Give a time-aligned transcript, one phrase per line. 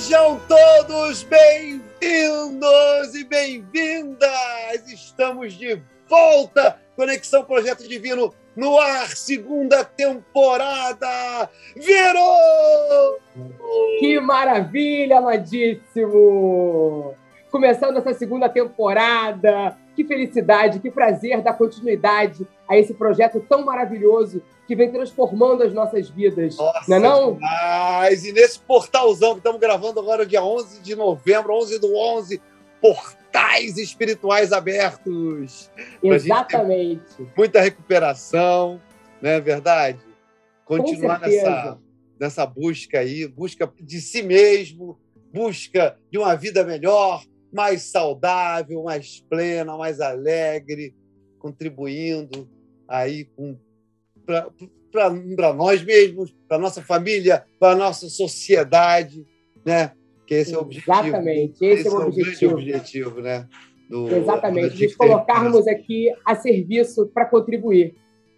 [0.00, 4.90] Sejam todos bem-vindos e bem-vindas!
[4.90, 5.78] Estamos de
[6.08, 6.78] volta!
[6.96, 11.50] Conexão Projeto Divino no ar, segunda temporada!
[11.76, 13.18] Virou!
[13.98, 17.14] Que maravilha, amadíssimo!
[17.50, 24.42] Começando essa segunda temporada, que felicidade, que prazer dar continuidade a esse projeto tão maravilhoso
[24.70, 26.56] que vem transformando as nossas vidas.
[26.56, 27.32] Nossa, não é não?
[27.34, 28.24] Demais.
[28.24, 32.40] E nesse portalzão que estamos gravando agora, dia 11 de novembro, 11 do 11,
[32.80, 35.68] portais espirituais abertos.
[36.00, 37.02] Exatamente.
[37.36, 38.80] Muita recuperação,
[39.20, 39.98] não é verdade?
[40.64, 41.76] Continuar nessa,
[42.20, 45.00] nessa busca aí, busca de si mesmo,
[45.34, 50.94] busca de uma vida melhor, mais saudável, mais plena, mais alegre,
[51.40, 52.48] contribuindo
[52.86, 53.58] aí com
[54.90, 59.26] para nós mesmos, para nossa família, para nossa sociedade,
[59.64, 59.92] né?
[60.26, 60.92] Que esse é o objetivo.
[60.92, 62.52] Exatamente, esse, esse é o objetivo.
[62.52, 63.48] É o objetivo, né?
[63.88, 67.96] Do, Exatamente, de colocarmos aqui a serviço para contribuir,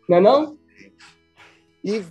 [0.08, 0.58] não é não?
[1.84, 2.02] E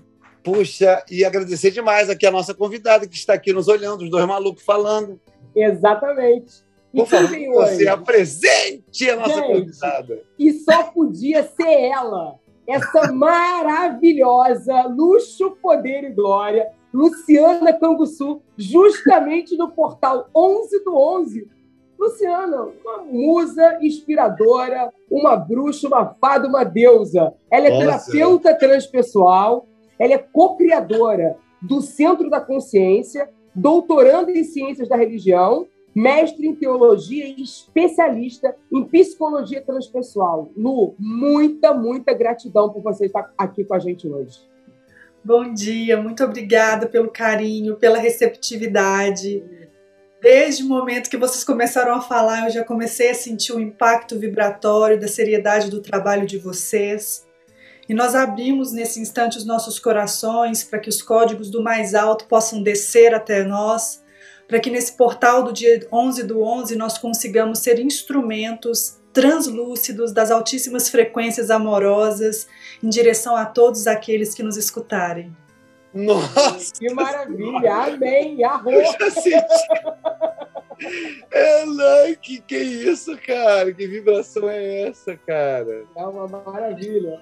[0.43, 4.25] puxa, e agradecer demais aqui a nossa convidada que está aqui nos olhando, os dois
[4.25, 5.19] malucos falando.
[5.55, 6.63] Exatamente.
[6.93, 10.23] Por favor, você apresente a nossa Gente, convidada.
[10.37, 12.37] E só podia ser ela
[12.71, 21.47] essa maravilhosa Luxo, Poder e Glória, Luciana Canguçu, justamente no portal 11 do 11.
[21.99, 27.33] Luciana, uma musa inspiradora, uma bruxa, uma fada, uma deusa.
[27.49, 28.11] Ela é Nossa.
[28.11, 29.67] terapeuta transpessoal,
[29.99, 37.25] ela é co-criadora do Centro da Consciência, doutoranda em Ciências da Religião mestre em teologia
[37.27, 40.51] e especialista em psicologia transpessoal.
[40.55, 44.39] Lu, muita, muita gratidão por você estar aqui com a gente hoje.
[45.23, 49.43] Bom dia, muito obrigada pelo carinho, pela receptividade.
[50.19, 54.17] Desde o momento que vocês começaram a falar, eu já comecei a sentir o impacto
[54.17, 57.27] vibratório da seriedade do trabalho de vocês.
[57.87, 62.25] E nós abrimos nesse instante os nossos corações para que os códigos do mais alto
[62.25, 64.01] possam descer até nós
[64.51, 70.29] para que nesse portal do dia 11 do 11 nós consigamos ser instrumentos translúcidos das
[70.29, 72.49] altíssimas frequências amorosas
[72.83, 75.33] em direção a todos aqueles que nos escutarem.
[75.93, 76.73] Nossa!
[76.77, 77.73] Que maravilha!
[77.73, 78.43] Amém!
[78.43, 78.89] Arroz!
[81.31, 83.73] Ela, que que é isso, cara?
[83.73, 85.85] Que vibração é essa, cara?
[85.95, 87.21] É uma maravilha.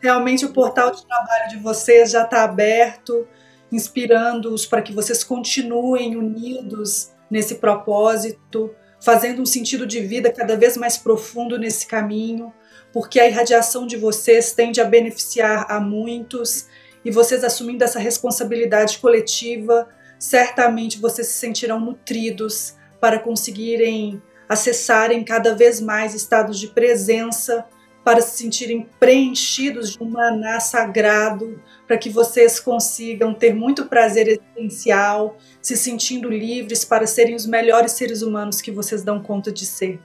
[0.00, 3.26] Realmente o portal de trabalho de vocês já está aberto
[3.74, 10.76] inspirando-os para que vocês continuem unidos nesse propósito, fazendo um sentido de vida cada vez
[10.76, 12.52] mais profundo nesse caminho,
[12.92, 16.68] porque a irradiação de vocês tende a beneficiar a muitos
[17.04, 25.54] e vocês assumindo essa responsabilidade coletiva, certamente vocês se sentirão nutridos para conseguirem acessarem cada
[25.54, 27.66] vez mais estados de presença
[28.04, 34.40] para se sentirem preenchidos de um maná sagrado, para que vocês consigam ter muito prazer
[34.56, 39.66] essencial, se sentindo livres para serem os melhores seres humanos que vocês dão conta de
[39.66, 40.00] ser.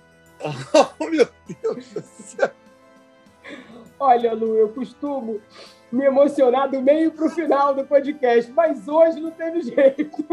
[1.00, 1.28] Oh, meu
[1.62, 2.52] Deus do céu!
[4.00, 5.42] Olha, Lu, eu costumo
[5.92, 10.26] me emocionar do meio para o final do podcast, mas hoje não teve jeito.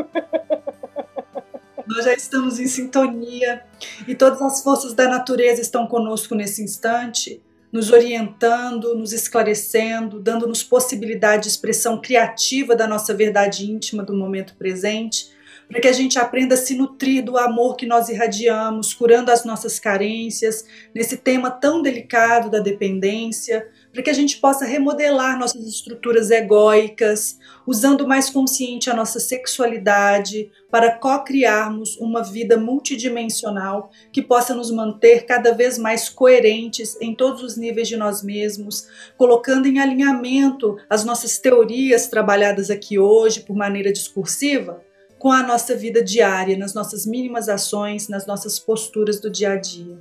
[1.87, 3.65] Nós já estamos em sintonia
[4.07, 7.41] e todas as forças da natureza estão conosco nesse instante
[7.73, 14.55] nos orientando, nos esclarecendo, dando-nos possibilidade de expressão criativa da nossa verdade íntima do momento
[14.57, 15.35] presente,
[15.69, 19.45] para que a gente aprenda a se nutrir do amor que nós irradiamos, curando as
[19.45, 23.67] nossas carências, nesse tema tão delicado da dependência,
[23.97, 30.53] para que a gente possa remodelar nossas estruturas egóicas, usando mais consciente a nossa sexualidade,
[30.71, 37.43] para co-criarmos uma vida multidimensional que possa nos manter cada vez mais coerentes em todos
[37.43, 38.87] os níveis de nós mesmos,
[39.17, 44.85] colocando em alinhamento as nossas teorias trabalhadas aqui hoje por maneira discursiva
[45.19, 49.57] com a nossa vida diária, nas nossas mínimas ações, nas nossas posturas do dia a
[49.57, 49.97] dia.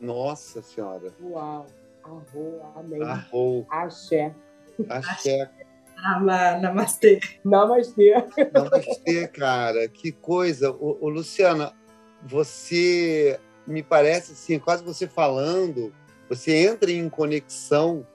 [0.00, 1.12] Nossa Senhora!
[1.20, 1.66] Uau!
[2.04, 3.02] Arro, amém.
[3.02, 3.66] Arro.
[3.70, 4.34] Axé.
[4.88, 5.50] Axé.
[6.60, 7.18] namastê.
[7.44, 8.12] Namastê.
[8.52, 9.88] Namastê, cara.
[9.88, 10.70] Que coisa.
[10.70, 11.72] Ô, ô, Luciana,
[12.22, 15.92] você me parece assim, quase você falando,
[16.28, 18.06] você entra em conexão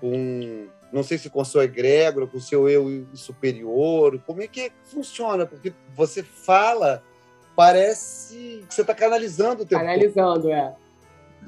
[0.00, 4.20] com, não sei se com a sua egrégora, com o seu eu superior.
[4.24, 5.44] Como é que funciona?
[5.44, 7.02] Porque você fala,
[7.56, 10.50] parece que você está canalizando o teu Canalizando, corpo.
[10.50, 10.74] é.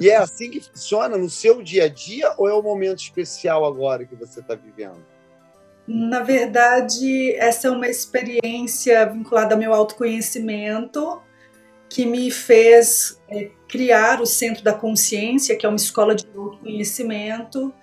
[0.00, 3.66] E é assim que funciona no seu dia a dia ou é um momento especial
[3.66, 5.04] agora que você está vivendo?
[5.86, 11.20] Na verdade, essa é uma experiência vinculada ao meu autoconhecimento
[11.88, 17.74] que me fez é, criar o Centro da Consciência, que é uma escola de autoconhecimento.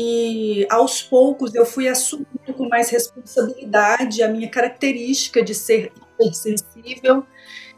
[0.00, 7.26] E aos poucos eu fui assumindo com mais responsabilidade a minha característica de ser hipersensível.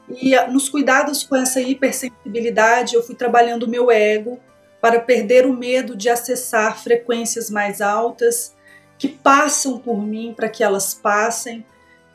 [0.09, 4.39] E nos cuidados com essa hipersensibilidade, eu fui trabalhando o meu ego
[4.81, 8.55] para perder o medo de acessar frequências mais altas
[8.99, 11.65] que passam por mim para que elas passem.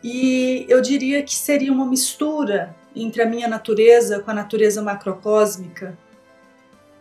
[0.04, 5.98] E eu diria que seria uma mistura entre a minha natureza com a natureza macrocósmica.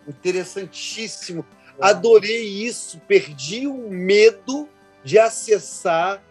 [0.07, 1.45] Interessantíssimo.
[1.81, 3.01] Adorei isso.
[3.07, 4.69] Perdi o medo
[5.05, 6.23] de acessar.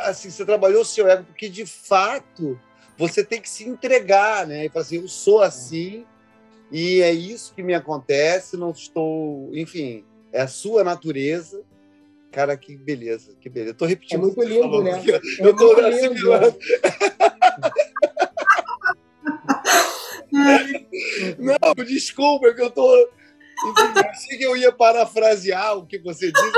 [0.00, 2.60] Assim, você trabalhou o seu ego, porque de fato
[2.96, 4.66] você tem que se entregar, né?
[4.66, 6.04] E falar assim: eu sou assim
[6.70, 8.56] e é isso que me acontece.
[8.56, 11.62] Não estou, enfim, é a sua natureza.
[12.30, 13.70] Cara, que beleza, que beleza.
[13.70, 14.18] Eu tô repetindo.
[14.18, 15.00] É muito lindo, né?
[15.38, 16.58] Eu é tô assimilando.
[21.38, 22.92] Não, desculpa, que eu tô.
[23.68, 26.52] Enfim, achei que eu ia parafrasear o que você disse.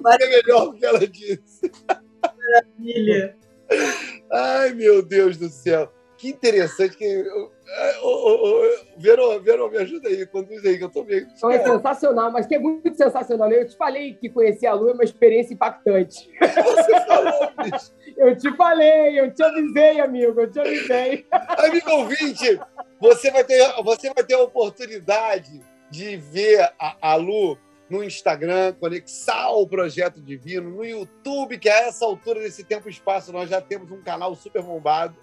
[0.00, 1.70] Mas é melhor o que ela disse.
[2.22, 3.36] Maravilha.
[4.32, 5.92] Ai, meu Deus do céu.
[6.16, 6.96] Que interessante.
[6.96, 7.24] Que...
[8.02, 11.26] Oh, oh, oh, Verô, Verô, me ajuda aí, conduz aí, que eu tô meio.
[11.36, 13.50] Então é sensacional, mas que é muito sensacional.
[13.50, 16.30] Eu te falei que conhecer a Lu é uma experiência impactante.
[16.40, 17.92] Você falou, bicho.
[18.16, 21.26] Eu te falei, eu te avisei, amigo, eu te avisei.
[21.30, 22.60] Amigo ouvinte,
[23.00, 25.60] você vai ter, você vai ter a oportunidade
[25.90, 27.58] de ver a, a Lu
[27.94, 32.90] no Instagram, conexar o Projeto Divino, no YouTube, que a essa altura desse tempo e
[32.90, 35.16] espaço nós já temos um canal super bombado,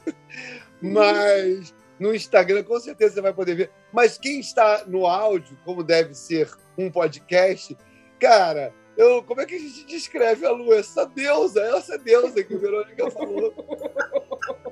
[0.81, 3.71] mas no Instagram com certeza você vai poder ver.
[3.91, 7.77] Mas quem está no áudio, como deve ser um podcast,
[8.17, 10.73] cara, eu, como é que a gente descreve a Lu?
[10.73, 13.53] Essa deusa, essa deusa que a Verônica falou.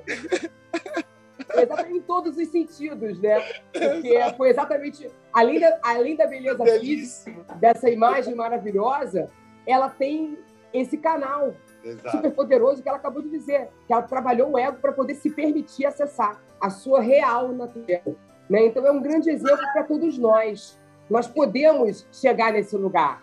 [1.54, 3.40] Exatamente em todos os sentidos, né?
[3.72, 9.30] Porque foi exatamente, além da, além da beleza física, dessa imagem maravilhosa,
[9.66, 10.38] ela tem
[10.72, 12.10] esse canal Exato.
[12.10, 15.30] super poderoso que ela acabou de dizer, que ela trabalhou o ego para poder se
[15.30, 18.16] permitir acessar a sua real natureza.
[18.48, 18.66] Né?
[18.66, 20.78] Então é um grande exemplo para todos nós.
[21.08, 23.22] Nós podemos chegar nesse lugar.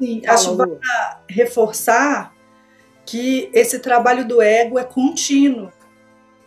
[0.00, 2.34] Sim, Fala, acho que reforçar
[3.04, 5.70] que esse trabalho do ego é contínuo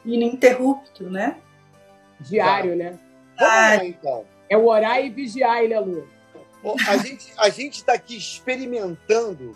[0.05, 1.37] ininterrupto, né?
[2.19, 2.75] Diário, tá.
[2.77, 2.99] né?
[3.37, 4.25] Vamos lá, então.
[4.49, 6.07] É o orar e vigiar, né, Lu?
[6.87, 9.55] A gente a está aqui experimentando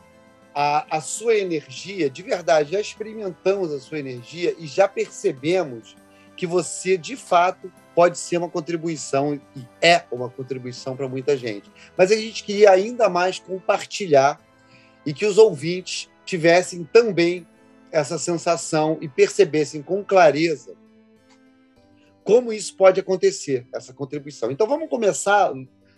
[0.53, 5.95] a, a sua energia, de verdade, já experimentamos a sua energia e já percebemos
[6.35, 11.69] que você, de fato, pode ser uma contribuição e é uma contribuição para muita gente.
[11.97, 14.39] Mas a gente queria ainda mais compartilhar
[15.05, 17.45] e que os ouvintes tivessem também
[17.91, 20.75] essa sensação e percebessem com clareza
[22.23, 24.51] como isso pode acontecer, essa contribuição.
[24.51, 25.51] Então vamos começar,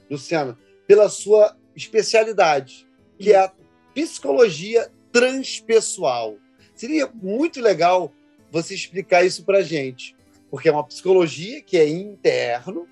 [0.09, 0.57] Luciana,
[0.88, 2.88] pela sua especialidade,
[3.19, 3.51] que é a
[3.93, 6.38] psicologia transpessoal.
[6.73, 8.13] Seria muito legal
[8.49, 10.15] você explicar isso para a gente,
[10.49, 12.88] porque é uma psicologia que é interno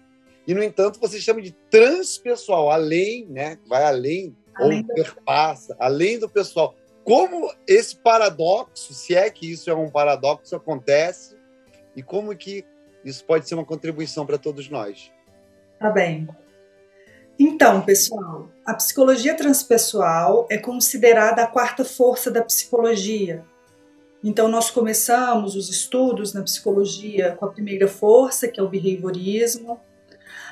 [0.46, 3.58] e, no entanto, você chama de transpessoal, além, né?
[3.68, 6.76] Vai além, além ou perpassa, além do pessoal
[7.10, 11.36] como esse paradoxo, se é que isso é um paradoxo, acontece
[11.96, 12.64] e como que
[13.04, 15.12] isso pode ser uma contribuição para todos nós.
[15.80, 16.30] Tá bem.
[17.40, 23.44] Então, pessoal, a psicologia transpessoal é considerada a quarta força da psicologia.
[24.24, 29.82] Então, nós começamos os estudos na psicologia com a primeira força, que é o behaviorismo,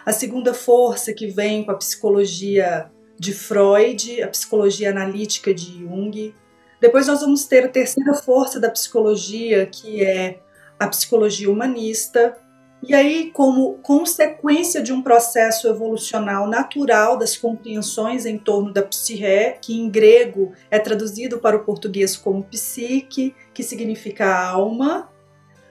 [0.03, 6.33] a segunda força, que vem com a psicologia de Freud, a psicologia analítica de Jung.
[6.79, 10.39] Depois nós vamos ter a terceira força da psicologia, que é
[10.79, 12.37] a psicologia humanista.
[12.83, 19.57] E aí, como consequência de um processo evolucional natural das compreensões em torno da psique,
[19.59, 25.09] que em grego é traduzido para o português como psique, que significa alma,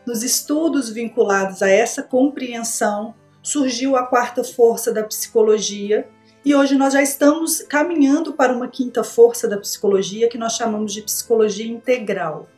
[0.04, 6.08] nos estudos vinculados a essa compreensão, surgiu a quarta força da psicologia,
[6.46, 10.92] e hoje nós já estamos caminhando para uma quinta força da psicologia que nós chamamos
[10.92, 12.48] de psicologia integral.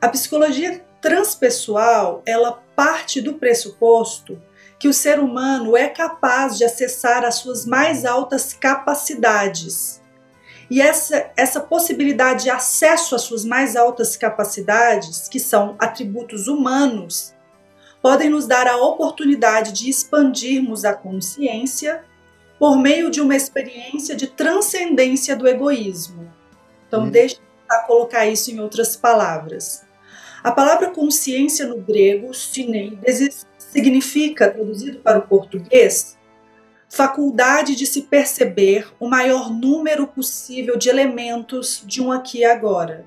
[0.00, 4.40] A psicologia transpessoal, ela parte do pressuposto
[4.78, 10.00] que o ser humano é capaz de acessar as suas mais altas capacidades.
[10.70, 17.34] E essa, essa possibilidade de acesso às suas mais altas capacidades, que são atributos humanos,
[18.00, 22.04] podem nos dar a oportunidade de expandirmos a consciência
[22.58, 26.32] por meio de uma experiência de transcendência do egoísmo.
[26.86, 27.10] Então, hum.
[27.10, 29.84] deixa eu colocar isso em outras palavras.
[30.42, 36.18] A palavra consciência no grego, sineides, significa, traduzido para o português,
[36.88, 43.06] faculdade de se perceber o maior número possível de elementos de um aqui e agora.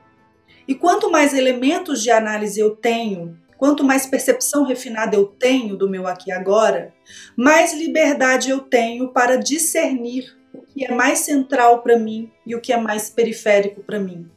[0.67, 5.89] E quanto mais elementos de análise eu tenho, quanto mais percepção refinada eu tenho do
[5.89, 6.93] meu aqui e agora,
[7.35, 12.61] mais liberdade eu tenho para discernir o que é mais central para mim e o
[12.61, 14.29] que é mais periférico para mim,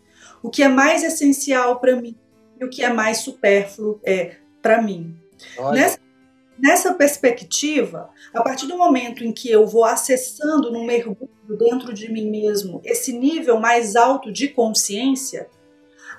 [0.42, 2.16] o que é mais essencial para mim
[2.58, 5.16] e o que é mais supérfluo é para mim.
[5.72, 5.98] Nessa
[6.62, 12.12] Nessa perspectiva, a partir do momento em que eu vou acessando no mergulho dentro de
[12.12, 15.48] mim mesmo esse nível mais alto de consciência,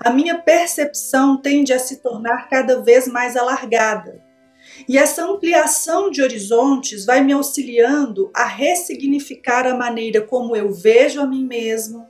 [0.00, 4.20] a minha percepção tende a se tornar cada vez mais alargada.
[4.88, 11.20] E essa ampliação de horizontes vai me auxiliando a ressignificar a maneira como eu vejo
[11.20, 12.08] a mim mesmo,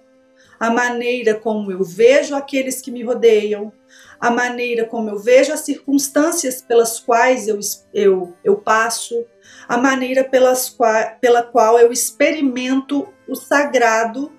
[0.60, 3.72] a maneira como eu vejo aqueles que me rodeiam,
[4.20, 7.58] a maneira como eu vejo as circunstâncias pelas quais eu,
[7.92, 9.26] eu, eu passo,
[9.68, 14.30] a maneira pelas qua, pela qual eu experimento o sagrado,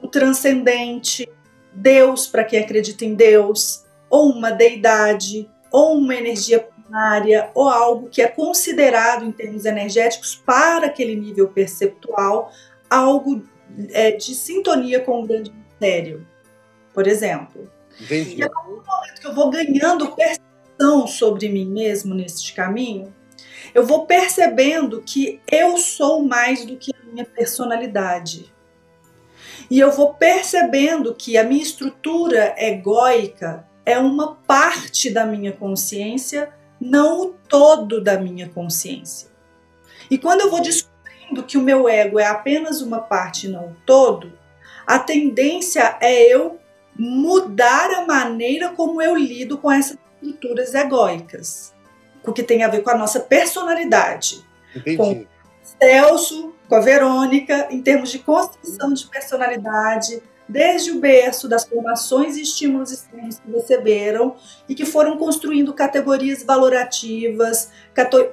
[0.00, 1.28] o transcendente,
[1.74, 8.08] Deus para quem acredita em Deus, ou uma deidade, ou uma energia primária, ou algo
[8.08, 12.52] que é considerado em termos energéticos para aquele nível perceptual,
[12.90, 13.42] algo
[13.90, 16.26] é, de sintonia com o grande mistério,
[16.92, 17.70] por exemplo.
[18.00, 18.36] Entendi.
[18.36, 23.14] E a partir do momento que eu vou ganhando percepção sobre mim mesmo neste caminho,
[23.74, 28.51] eu vou percebendo que eu sou mais do que a minha personalidade.
[29.72, 36.52] E eu vou percebendo que a minha estrutura egóica é uma parte da minha consciência,
[36.78, 39.30] não o todo da minha consciência.
[40.10, 43.76] E quando eu vou descobrindo que o meu ego é apenas uma parte não o
[43.86, 44.38] todo,
[44.86, 46.60] a tendência é eu
[46.94, 51.74] mudar a maneira como eu lido com essas estruturas egóicas,
[52.22, 54.44] o que tem a ver com a nossa personalidade.
[54.76, 54.96] Entendi.
[54.98, 55.31] Com
[55.62, 62.36] Celso, com a Verônica, em termos de construção de personalidade, desde o berço das formações
[62.36, 64.36] e estímulos externos que receberam
[64.68, 67.70] e que foram construindo categorias valorativas,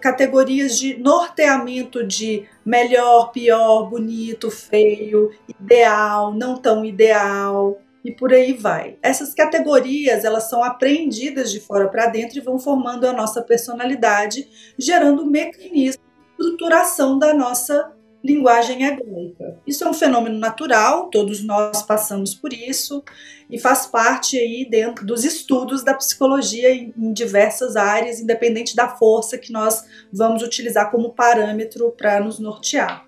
[0.02, 8.54] categorias de norteamento de melhor, pior, bonito, feio, ideal, não tão ideal e por aí
[8.54, 8.98] vai.
[9.02, 14.48] Essas categorias, elas são aprendidas de fora para dentro e vão formando a nossa personalidade,
[14.78, 16.09] gerando mecanismo de
[16.40, 17.92] estruturação da nossa
[18.24, 19.58] linguagem egóica.
[19.66, 23.04] Isso é um fenômeno natural, todos nós passamos por isso
[23.50, 28.90] e faz parte aí dentro dos estudos da psicologia em, em diversas áreas, independente da
[28.90, 33.08] força que nós vamos utilizar como parâmetro para nos nortear.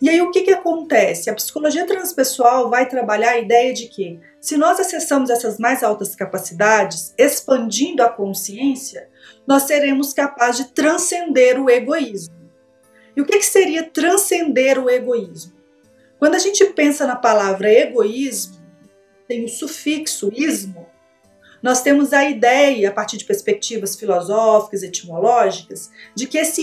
[0.00, 1.30] E aí o que, que acontece?
[1.30, 6.16] A psicologia transpessoal vai trabalhar a ideia de que se nós acessamos essas mais altas
[6.16, 9.08] capacidades, expandindo a consciência,
[9.46, 12.41] nós seremos capazes de transcender o egoísmo.
[13.16, 15.52] E o que, que seria transcender o egoísmo?
[16.18, 18.62] Quando a gente pensa na palavra egoísmo,
[19.26, 20.86] tem o sufixo ismo,
[21.62, 26.62] nós temos a ideia, a partir de perspectivas filosóficas, etimológicas, de que esse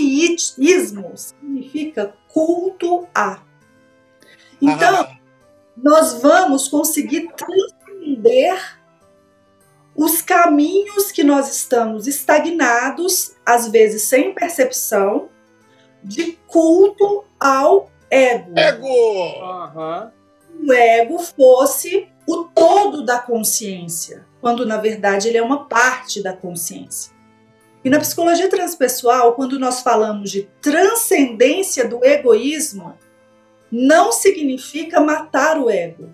[0.58, 3.42] ismo significa culto a.
[4.62, 5.18] Então, ah.
[5.78, 8.80] nós vamos conseguir transcender
[9.96, 15.30] os caminhos que nós estamos estagnados, às vezes sem percepção,
[16.04, 18.58] de culto ao ego.
[18.58, 18.88] Ego!
[18.88, 20.12] Uhum.
[20.68, 26.34] O ego fosse o todo da consciência, quando na verdade ele é uma parte da
[26.34, 27.12] consciência.
[27.84, 32.98] E na psicologia transpessoal, quando nós falamos de transcendência do egoísmo,
[33.72, 36.10] não significa matar o ego.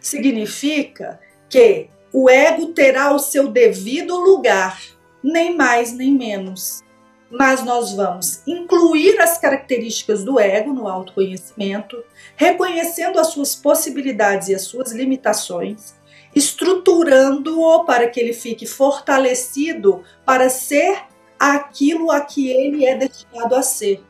[0.00, 1.18] Significa
[1.48, 4.80] que o ego terá o seu devido lugar,
[5.22, 6.82] nem mais nem menos
[7.30, 12.02] mas nós vamos incluir as características do ego no autoconhecimento,
[12.36, 15.94] reconhecendo as suas possibilidades e as suas limitações,
[16.34, 21.02] estruturando-o para que ele fique fortalecido para ser
[21.38, 24.02] aquilo a que ele é destinado a ser.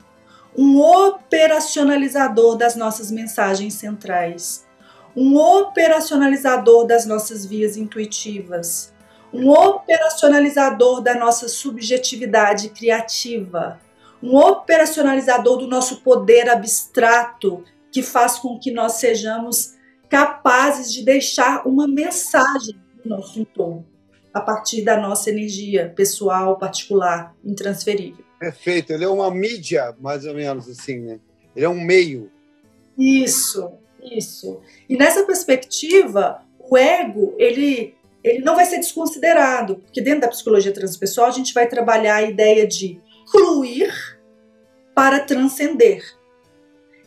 [0.56, 4.66] Um operacionalizador das nossas mensagens centrais,
[5.14, 8.92] um operacionalizador das nossas vias intuitivas,
[9.32, 13.80] um operacionalizador da nossa subjetividade criativa,
[14.22, 19.76] um operacionalizador do nosso poder abstrato que faz com que nós sejamos
[20.08, 23.86] capazes de deixar uma mensagem no nosso entorno
[24.32, 28.24] a partir da nossa energia pessoal, particular, intransferível.
[28.38, 31.18] Perfeito, ele é uma mídia, mais ou menos assim, né?
[31.56, 32.30] Ele é um meio.
[32.96, 34.60] Isso, isso.
[34.88, 40.72] E nessa perspectiva, o ego, ele, ele não vai ser desconsiderado, porque dentro da psicologia
[40.72, 43.92] transpessoal a gente vai trabalhar a ideia de incluir
[44.94, 46.02] para transcender.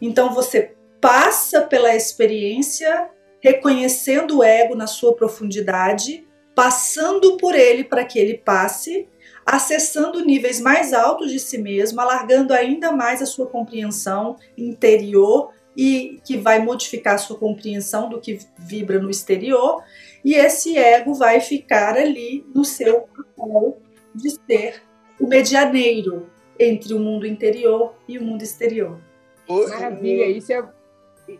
[0.01, 3.09] Então você passa pela experiência
[3.41, 6.25] reconhecendo o ego na sua profundidade,
[6.55, 9.09] passando por ele para que ele passe,
[9.45, 16.19] acessando níveis mais altos de si mesmo, alargando ainda mais a sua compreensão interior e
[16.23, 19.83] que vai modificar a sua compreensão do que vibra no exterior,
[20.23, 23.81] e esse ego vai ficar ali no seu papel
[24.13, 24.83] de ser
[25.19, 28.99] o medianeiro entre o mundo interior e o mundo exterior.
[29.47, 30.63] Maravilha, isso é,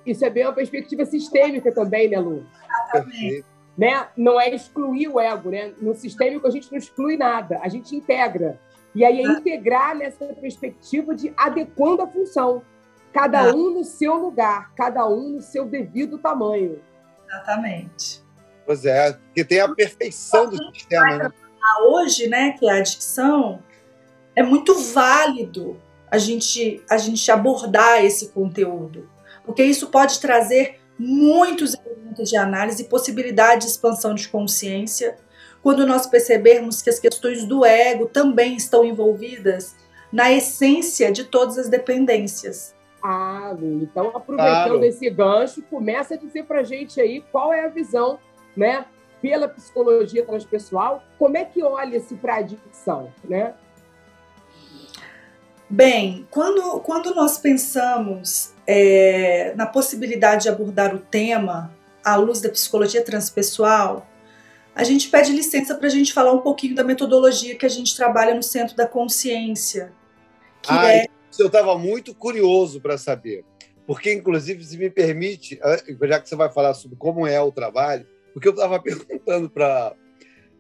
[0.06, 2.46] isso é bem uma perspectiva sistêmica também, né, Lu?
[2.90, 3.46] Exatamente.
[3.78, 4.08] Né?
[4.18, 5.74] Não é excluir o ego, né?
[5.80, 8.60] No sistêmico a gente não exclui nada, a gente integra.
[8.94, 12.62] E aí é integrar nessa perspectiva de adequando a função.
[13.14, 13.54] Cada ah.
[13.54, 16.82] um no seu lugar, cada um no seu devido tamanho.
[17.26, 18.22] Exatamente.
[18.66, 21.18] Pois é, que tem a perfeição do sistema.
[21.18, 21.32] Né?
[21.86, 23.62] Hoje, né, que é a adicção,
[24.36, 29.10] é muito válido a gente, a gente abordar esse conteúdo,
[29.46, 35.16] porque isso pode trazer muitos elementos de análise e possibilidade de expansão de consciência,
[35.64, 39.76] quando nós percebermos que as questões do ego também estão envolvidas
[40.12, 42.76] na essência de todas as dependências.
[43.02, 44.84] Ah, Lu, então aproveitando claro.
[44.84, 48.20] esse gancho, começa a dizer para gente aí qual é a visão,
[48.56, 48.86] né,
[49.22, 53.54] pela psicologia transpessoal, como é que olha-se para a adicção, né?
[55.70, 62.50] Bem, quando, quando nós pensamos é, na possibilidade de abordar o tema à luz da
[62.50, 64.06] psicologia transpessoal,
[64.76, 67.96] a gente pede licença para a gente falar um pouquinho da metodologia que a gente
[67.96, 69.94] trabalha no Centro da Consciência,
[70.62, 71.06] que ah, é
[71.40, 73.44] eu estava muito curioso para saber.
[73.86, 75.60] Porque, inclusive, se me permite,
[76.04, 79.96] já que você vai falar sobre como é o trabalho, porque eu estava perguntando para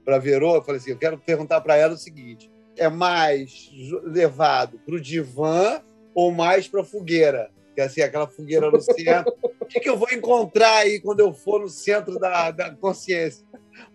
[0.08, 3.72] a Verô, eu falei assim, eu quero perguntar para ela o seguinte, é mais
[4.04, 5.82] levado para o divã
[6.14, 7.52] ou mais para a fogueira?
[7.76, 9.34] Que é assim, aquela fogueira no centro.
[9.60, 13.46] o que, que, eu vou encontrar aí quando eu for no centro da, da consciência?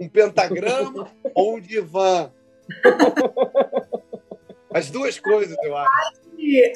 [0.01, 2.31] Um pentagrama ou um divã?
[4.77, 6.27] As duas coisas, eu acho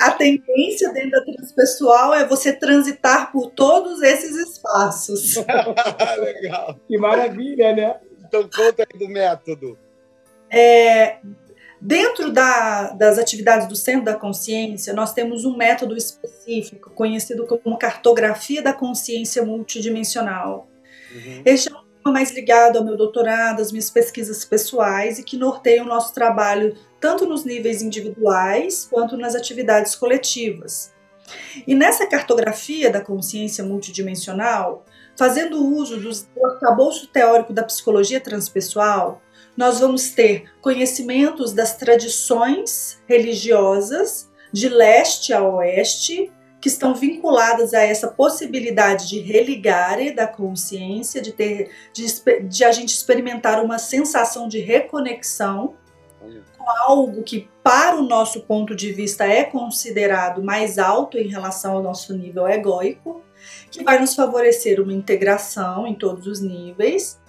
[0.01, 5.37] a tendência dentro da transpessoal é você transitar por todos esses espaços.
[6.19, 6.79] Legal.
[6.89, 7.97] Que maravilha, né?
[8.27, 9.79] Então conta aí do método.
[10.51, 11.19] É,
[11.81, 17.79] dentro da, das atividades do Centro da Consciência, nós temos um método específico, conhecido como
[17.79, 20.69] cartografia da consciência multidimensional.
[21.13, 21.43] Uhum.
[21.45, 21.77] Este é
[22.09, 26.15] um mais ligado ao meu doutorado, às minhas pesquisas pessoais e que norteia o nosso
[26.15, 30.93] trabalho tanto nos níveis individuais quanto nas atividades coletivas.
[31.67, 34.85] E nessa cartografia da consciência multidimensional,
[35.17, 39.23] fazendo uso do arcabouço teórico da psicologia transpessoal,
[39.57, 47.81] nós vamos ter conhecimentos das tradições religiosas de leste a oeste que estão vinculadas a
[47.81, 52.07] essa possibilidade de religar da consciência, de ter, de,
[52.49, 55.77] de a gente experimentar uma sensação de reconexão
[56.79, 61.83] algo que, para o nosso ponto de vista, é considerado mais alto em relação ao
[61.83, 63.23] nosso nível egóico,
[63.71, 67.21] que vai nos favorecer uma integração em todos os níveis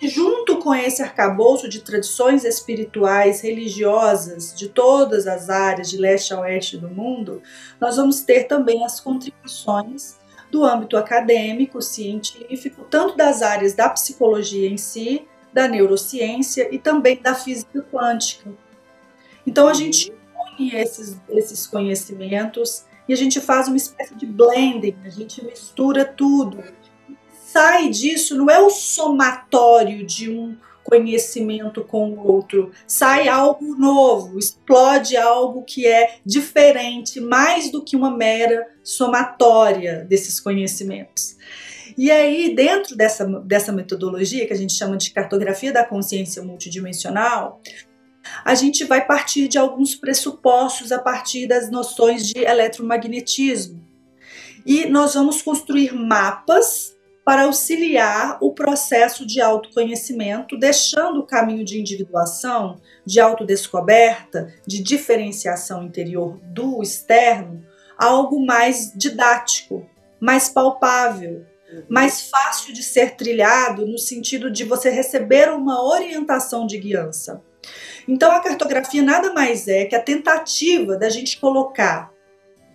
[0.00, 6.34] e junto com esse arcabouço de tradições espirituais, religiosas de todas as áreas de leste
[6.34, 7.42] a oeste do mundo,
[7.80, 10.18] nós vamos ter também as contribuições
[10.50, 17.20] do âmbito acadêmico, científico, tanto das áreas da psicologia em si, da neurociência e também
[17.20, 18.50] da física quântica.
[19.46, 20.12] Então a gente
[20.58, 26.04] une esses, esses conhecimentos e a gente faz uma espécie de blending, a gente mistura
[26.04, 26.64] tudo
[27.56, 30.54] sai disso não é o somatório de um
[30.84, 37.96] conhecimento com o outro, sai algo novo, explode algo que é diferente, mais do que
[37.96, 41.36] uma mera somatória desses conhecimentos.
[41.96, 47.62] E aí, dentro dessa, dessa metodologia que a gente chama de cartografia da consciência multidimensional,
[48.44, 53.84] a gente vai partir de alguns pressupostos a partir das noções de eletromagnetismo.
[54.64, 61.80] E nós vamos construir mapas para auxiliar o processo de autoconhecimento, deixando o caminho de
[61.80, 67.64] individuação, de autodescoberta, de diferenciação interior do externo,
[67.98, 69.84] algo mais didático,
[70.20, 71.44] mais palpável,
[71.88, 77.42] mais fácil de ser trilhado no sentido de você receber uma orientação de guiança.
[78.08, 82.12] Então a cartografia nada mais é que a tentativa da gente colocar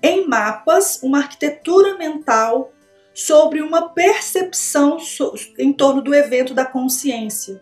[0.01, 2.71] em mapas uma arquitetura mental
[3.13, 4.97] sobre uma percepção
[5.57, 7.61] em torno do evento da consciência.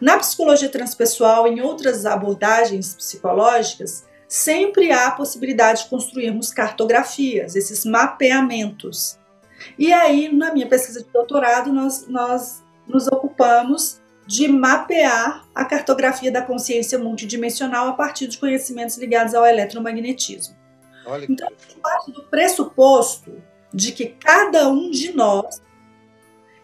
[0.00, 7.84] Na psicologia transpessoal, em outras abordagens psicológicas, sempre há a possibilidade de construirmos cartografias, esses
[7.84, 9.18] mapeamentos.
[9.78, 14.01] E aí, na minha pesquisa de doutorado, nós, nós nos ocupamos
[14.32, 20.56] de mapear a cartografia da consciência multidimensional a partir de conhecimentos ligados ao eletromagnetismo.
[21.04, 23.42] Olha então, parte do pressuposto
[23.74, 25.60] de que cada um de nós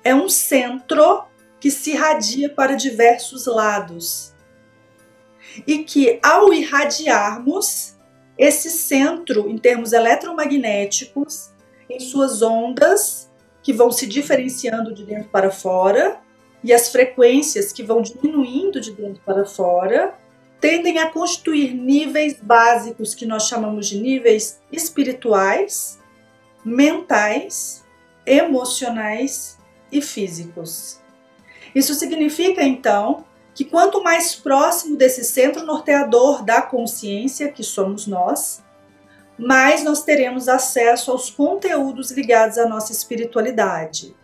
[0.02, 1.24] é um centro
[1.60, 4.32] que se irradia para diversos lados.
[5.66, 7.98] E que ao irradiarmos
[8.38, 11.50] esse centro em termos eletromagnéticos,
[11.90, 13.30] em suas ondas
[13.62, 16.26] que vão se diferenciando de dentro para fora
[16.62, 20.14] e as frequências que vão diminuindo de dentro para fora,
[20.60, 25.98] tendem a constituir níveis básicos que nós chamamos de níveis espirituais,
[26.64, 27.84] mentais,
[28.26, 29.56] emocionais
[29.90, 31.00] e físicos.
[31.74, 38.62] Isso significa então que quanto mais próximo desse centro norteador da consciência, que somos nós,
[39.38, 44.14] mais nós teremos acesso aos conteúdos ligados à nossa espiritualidade.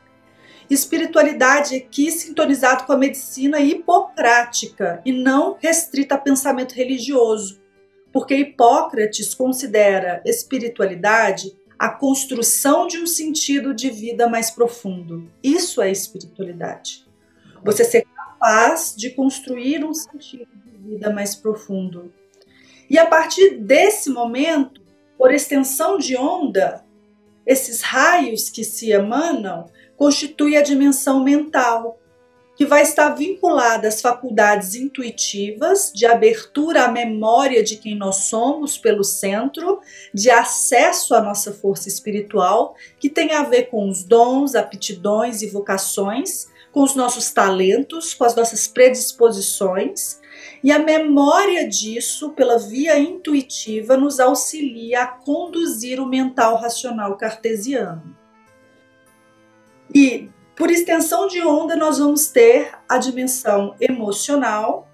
[0.68, 7.60] Espiritualidade aqui sintonizado com a medicina hipocrática e não restrita a pensamento religioso,
[8.12, 15.30] porque Hipócrates considera espiritualidade a construção de um sentido de vida mais profundo.
[15.42, 17.04] Isso é espiritualidade.
[17.62, 22.12] Você ser capaz de construir um sentido de vida mais profundo.
[22.88, 24.80] E a partir desse momento,
[25.18, 26.84] por extensão de onda,
[27.46, 29.66] esses raios que se emanam
[30.04, 31.98] constituem a dimensão mental,
[32.54, 38.76] que vai estar vinculada às faculdades intuitivas, de abertura à memória de quem nós somos
[38.76, 39.80] pelo centro,
[40.12, 45.46] de acesso à nossa força espiritual, que tem a ver com os dons, aptidões e
[45.46, 50.20] vocações, com os nossos talentos, com as nossas predisposições.
[50.62, 58.22] E a memória disso, pela via intuitiva, nos auxilia a conduzir o mental racional cartesiano.
[59.94, 64.88] E por extensão de onda, nós vamos ter a dimensão emocional,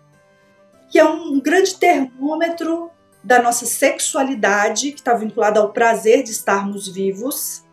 [0.91, 2.91] que é um grande termômetro
[3.25, 7.65] da nossa sexualidade, que está vinculada ao prazer de estarmos vivos,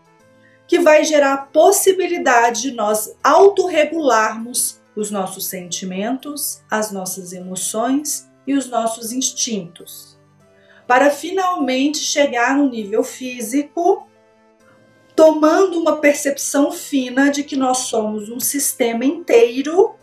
[0.68, 8.54] que vai gerar a possibilidade de nós autorregularmos os nossos sentimentos, as nossas emoções e
[8.54, 10.18] os nossos instintos,
[10.86, 14.07] para finalmente chegar no nível físico
[15.18, 19.96] tomando uma percepção fina de que nós somos um sistema inteiro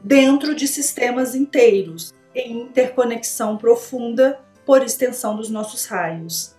[0.00, 6.56] dentro de sistemas inteiros, em interconexão profunda por extensão dos nossos raios.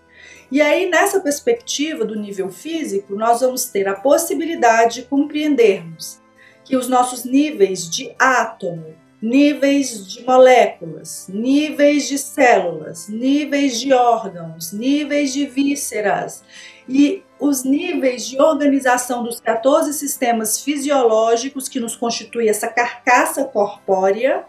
[0.51, 6.21] E aí, nessa perspectiva do nível físico, nós vamos ter a possibilidade de compreendermos
[6.63, 14.71] que os nossos níveis de átomo, níveis de moléculas, níveis de células, níveis de órgãos,
[14.71, 16.43] níveis de vísceras
[16.87, 24.45] e os níveis de organização dos 14 sistemas fisiológicos que nos constitui essa carcaça corpórea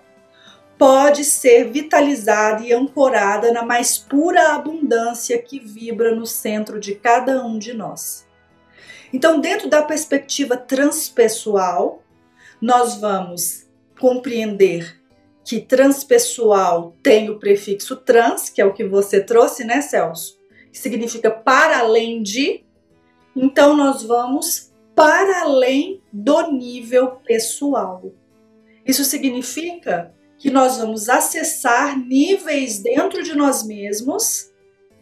[0.78, 7.44] pode ser vitalizada e ancorada na mais pura abundância que vibra no centro de cada
[7.44, 8.26] um de nós.
[9.12, 12.02] Então, dentro da perspectiva transpessoal,
[12.60, 13.66] nós vamos
[13.98, 15.00] compreender
[15.44, 20.38] que transpessoal tem o prefixo trans, que é o que você trouxe, né, Celso?
[20.72, 22.63] Que significa para além de,
[23.34, 28.12] então, nós vamos para além do nível pessoal.
[28.86, 34.52] Isso significa que nós vamos acessar níveis dentro de nós mesmos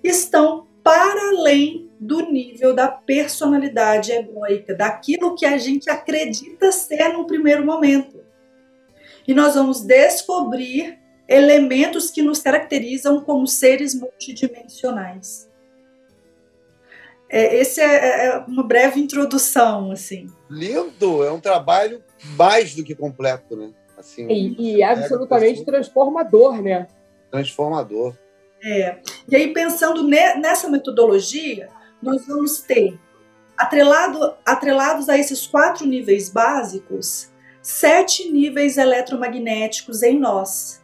[0.01, 7.13] que estão para além do nível da personalidade egóica, daquilo que a gente acredita ser
[7.13, 8.21] no primeiro momento.
[9.27, 15.49] E nós vamos descobrir elementos que nos caracterizam como seres multidimensionais.
[17.33, 20.27] É, esse é, é, é uma breve introdução, assim.
[20.51, 22.05] Lindo, é um trabalho
[22.37, 23.71] mais do que completo, né?
[23.97, 26.87] Assim, e, e absolutamente transformador, né?
[27.31, 28.15] Transformador.
[28.63, 28.99] É.
[29.27, 31.71] E aí, pensando ne, nessa metodologia,
[32.03, 33.01] nós vamos ter,
[33.57, 37.31] atrelado, atrelados a esses quatro níveis básicos,
[37.63, 40.82] sete níveis eletromagnéticos em nós.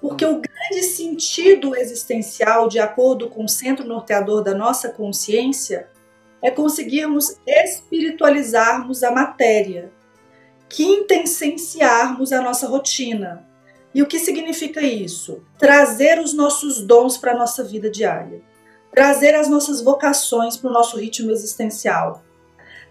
[0.00, 5.88] Porque o grande sentido existencial, de acordo com o centro norteador da nossa consciência,
[6.42, 9.90] é conseguirmos espiritualizarmos a matéria,
[10.68, 13.44] quintessenciarmos a nossa rotina.
[13.92, 15.42] E o que significa isso?
[15.58, 18.40] Trazer os nossos dons para a nossa vida diária.
[18.92, 22.24] trazer as nossas vocações para o nosso ritmo existencial,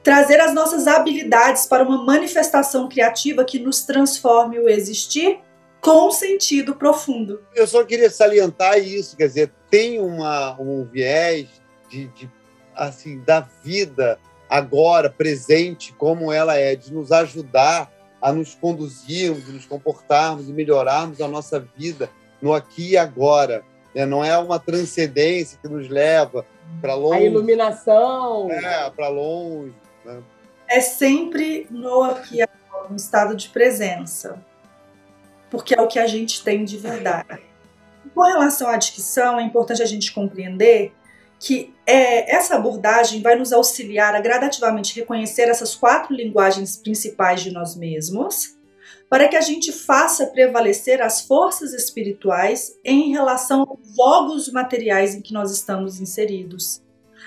[0.03, 5.39] trazer as nossas habilidades para uma manifestação criativa que nos transforme o existir
[5.87, 7.41] com sentido profundo.
[7.55, 11.47] Eu só queria salientar isso, quer dizer, tem uma, um viés
[11.89, 12.29] de, de
[12.75, 14.19] assim da vida
[14.49, 17.89] agora presente como ela é, de nos ajudar
[18.21, 22.09] a nos conduzirmos, nos comportarmos e melhorarmos a nossa vida
[22.41, 23.63] no aqui e agora.
[23.95, 24.05] Né?
[24.05, 26.45] Não é uma transcendência que nos leva
[26.81, 27.19] para longe.
[27.19, 28.51] A iluminação.
[28.51, 29.73] É, para longe.
[30.03, 30.21] Né?
[30.67, 34.43] É sempre no aqui e agora, no estado de presença.
[35.49, 37.41] Porque é o que a gente tem de verdade.
[38.13, 40.93] Com relação à dicção, é importante a gente compreender
[41.39, 47.51] que é, essa abordagem vai nos auxiliar a gradativamente reconhecer essas quatro linguagens principais de
[47.51, 48.57] nós mesmos,
[49.09, 55.21] para que a gente faça prevalecer as forças espirituais em relação aos jogos materiais em
[55.21, 56.81] que nós estamos inseridos.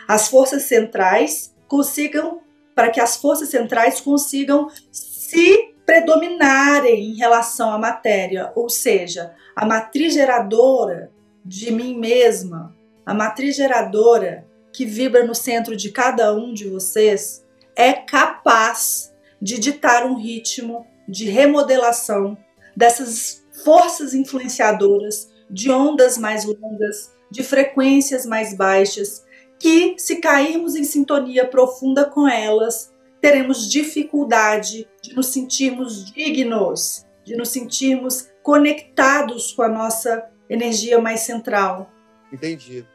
[0.07, 2.41] As forças centrais consigam,
[2.75, 9.67] para que as forças centrais consigam se predominarem em relação à matéria, ou seja, a
[9.67, 11.11] matriz geradora
[11.45, 12.73] de mim mesma,
[13.05, 19.59] a matriz geradora que vibra no centro de cada um de vocês é capaz de
[19.59, 22.39] ditar um ritmo de remodelação
[22.77, 29.25] dessas forças influenciadoras de ondas mais longas, de frequências mais baixas,
[29.59, 32.90] que se cairmos em sintonia profunda com elas,
[33.21, 41.21] teremos dificuldade de nos sentirmos dignos, de nos sentirmos conectados com a nossa energia mais
[41.21, 41.91] central.
[42.33, 42.87] Entendi.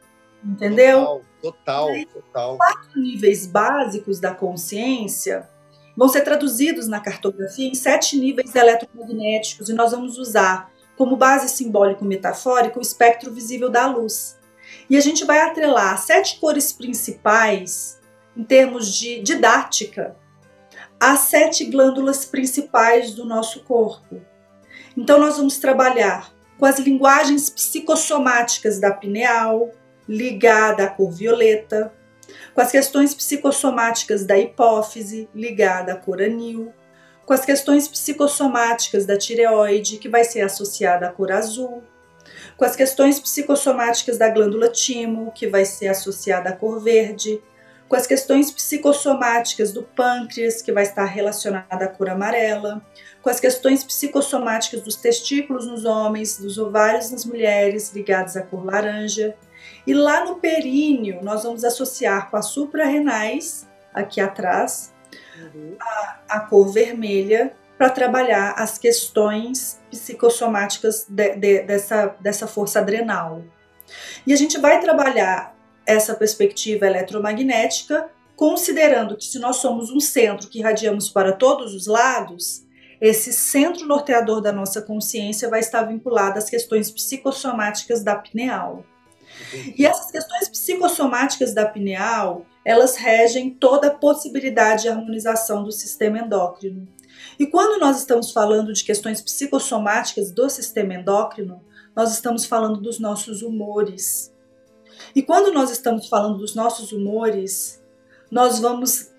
[0.43, 1.23] Entendeu?
[1.41, 2.57] Total, total, total.
[2.57, 5.49] Quatro níveis básicos da consciência
[5.95, 11.49] vão ser traduzidos na cartografia em sete níveis eletromagnéticos e nós vamos usar como base
[11.49, 14.37] simbólico metafórica o espectro visível da luz.
[14.89, 17.99] E a gente vai atrelar sete cores principais
[18.35, 20.15] em termos de didática
[20.99, 24.21] às sete glândulas principais do nosso corpo.
[24.97, 29.71] Então nós vamos trabalhar com as linguagens psicossomáticas da pineal,
[30.07, 31.93] ligada à cor violeta,
[32.53, 36.73] com as questões psicossomáticas da hipófise, ligada à cor anil,
[37.25, 41.83] com as questões psicossomáticas da tireoide, que vai ser associada à cor azul,
[42.55, 47.41] com as questões psicossomáticas da glândula timo, que vai ser associada à cor verde,
[47.87, 52.85] com as questões psicossomáticas do pâncreas, que vai estar relacionada à cor amarela,
[53.21, 58.65] com as questões psicossomáticas dos testículos nos homens, dos ovários nas mulheres, ligados à cor
[58.65, 59.35] laranja,
[59.85, 64.93] e lá no períneo, nós vamos associar com as suprarrenais, aqui atrás,
[65.37, 65.75] uhum.
[65.79, 73.43] a, a cor vermelha, para trabalhar as questões psicossomáticas de, de, dessa, dessa força adrenal.
[74.25, 75.54] E a gente vai trabalhar
[75.85, 81.87] essa perspectiva eletromagnética, considerando que se nós somos um centro que irradiamos para todos os
[81.87, 82.65] lados,
[82.99, 88.83] esse centro norteador da nossa consciência vai estar vinculado às questões psicossomáticas da pineal.
[89.77, 96.19] E essas questões psicossomáticas da pineal, elas regem toda a possibilidade de harmonização do sistema
[96.19, 96.87] endócrino.
[97.37, 101.61] E quando nós estamos falando de questões psicossomáticas do sistema endócrino,
[101.95, 104.33] nós estamos falando dos nossos humores.
[105.15, 107.81] E quando nós estamos falando dos nossos humores,
[108.29, 109.11] nós vamos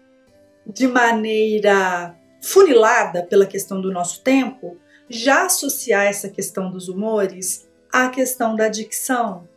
[0.67, 4.77] de maneira funilada pela questão do nosso tempo,
[5.09, 9.49] já associar essa questão dos humores à questão da dicção,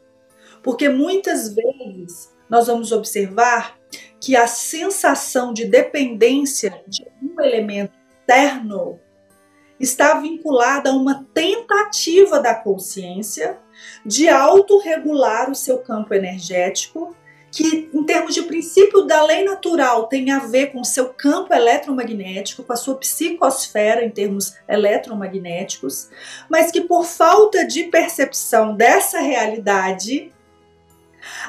[0.63, 3.78] porque muitas vezes nós vamos observar
[4.19, 8.99] que a sensação de dependência de um elemento externo
[9.80, 13.60] está vinculada a uma tentativa da consciência
[14.05, 17.15] de autorregular o seu campo energético,
[17.51, 21.53] que, em termos de princípio da lei natural, tem a ver com o seu campo
[21.53, 26.09] eletromagnético, com a sua psicosfera em termos eletromagnéticos,
[26.47, 30.31] mas que, por falta de percepção dessa realidade,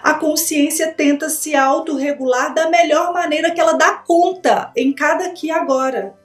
[0.03, 5.49] a consciência tenta se autorregular da melhor maneira que ela dá conta em cada aqui
[5.49, 6.19] e agora.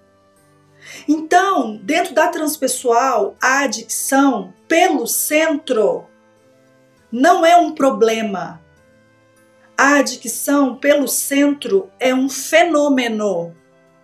[1.07, 6.05] Então, dentro da transpessoal, a adicção pelo centro
[7.11, 8.61] não é um problema.
[9.77, 13.55] A adicção pelo centro é um fenômeno.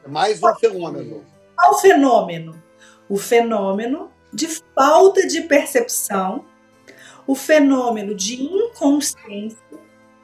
[0.03, 1.25] É mais um fenômeno.
[1.55, 2.63] Qual fenômeno?
[3.07, 6.45] O fenômeno de falta de percepção
[7.31, 9.57] o fenômeno de inconsciência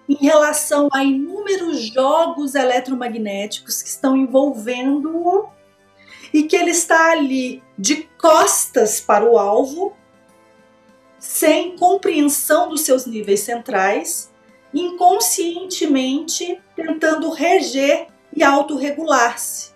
[0.09, 5.49] em relação a inúmeros jogos eletromagnéticos que estão envolvendo-o
[6.33, 9.95] e que ele está ali de costas para o alvo,
[11.19, 14.31] sem compreensão dos seus níveis centrais
[14.73, 19.71] inconscientemente tentando reger e autorregular-se.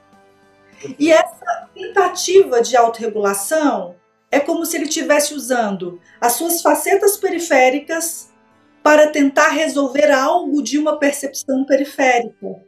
[0.98, 3.96] E essa tentativa de autorregulação
[4.30, 8.30] é como se ele estivesse usando as suas facetas periféricas
[8.82, 12.64] para tentar resolver algo de uma percepção periférica.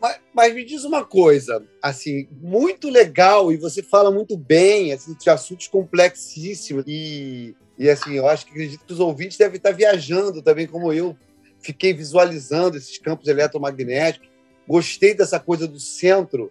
[0.00, 5.14] Mas, mas, me diz uma coisa, assim, muito legal e você fala muito bem, assim,
[5.14, 9.72] de assuntos complexíssimos e, e assim, eu acho que acredito que os ouvintes devem estar
[9.72, 11.14] viajando também, como eu
[11.60, 14.30] fiquei visualizando esses campos eletromagnéticos,
[14.66, 16.50] gostei dessa coisa do centro,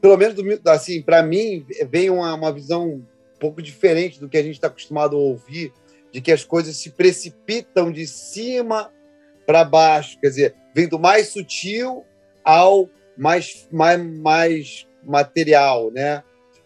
[0.00, 0.36] pelo menos
[0.66, 3.04] assim, para mim vem uma, uma visão um
[3.40, 5.72] pouco diferente do que a gente está acostumado a ouvir,
[6.12, 8.92] de que as coisas se precipitam de cima
[9.44, 12.04] para baixo, quer dizer, vem do mais sutil
[12.44, 16.22] ao mais, mais, mais material, né?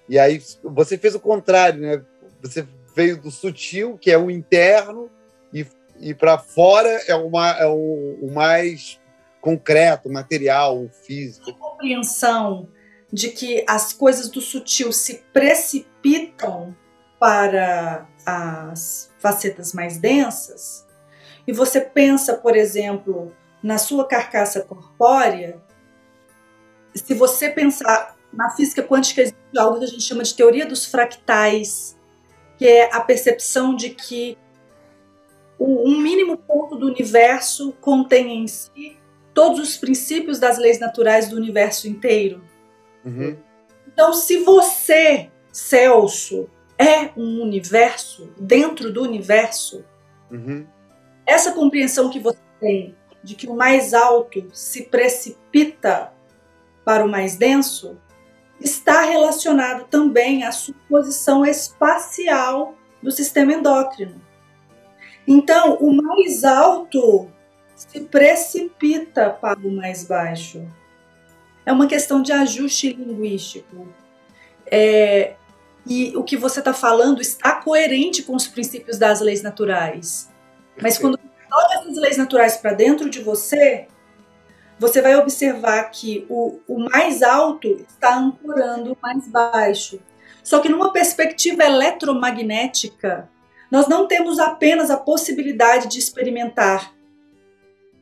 [0.09, 2.03] E aí você fez o contrário, né?
[2.43, 5.11] Você veio do sutil, que é o interno,
[5.53, 5.67] e,
[6.01, 8.99] e para fora é, uma, é o, o mais
[9.41, 11.51] concreto, material, o físico.
[11.51, 12.69] A compreensão
[13.13, 16.77] de que as coisas do sutil se precipitam
[17.19, 20.87] para as facetas mais densas,
[21.47, 25.61] e você pensa, por exemplo, na sua carcaça corpórea,
[26.95, 30.85] se você pensar na física quântica, existe algo que a gente chama de teoria dos
[30.85, 31.99] fractais,
[32.57, 34.37] que é a percepção de que
[35.59, 38.97] um mínimo ponto do universo contém em si
[39.35, 42.43] todos os princípios das leis naturais do universo inteiro.
[43.05, 43.37] Uhum.
[43.87, 49.85] Então, se você, Celso, é um universo dentro do universo,
[50.31, 50.67] uhum.
[51.27, 56.13] essa compreensão que você tem de que o mais alto se precipita
[56.89, 57.99] para o mais denso,
[58.59, 64.19] está relacionado também à sua posição espacial do sistema endócrino.
[65.27, 67.31] Então, o mais alto
[67.77, 70.67] se precipita para o mais baixo.
[71.67, 73.87] É uma questão de ajuste linguístico.
[74.65, 75.35] É,
[75.87, 80.33] e o que você está falando está coerente com os princípios das leis naturais.
[80.81, 83.89] Mas quando você coloca essas leis naturais para dentro de você,
[84.79, 90.01] você vai observar que o, o mais alto está ancorando o mais baixo.
[90.43, 93.29] Só que numa perspectiva eletromagnética,
[93.71, 96.93] nós não temos apenas a possibilidade de experimentar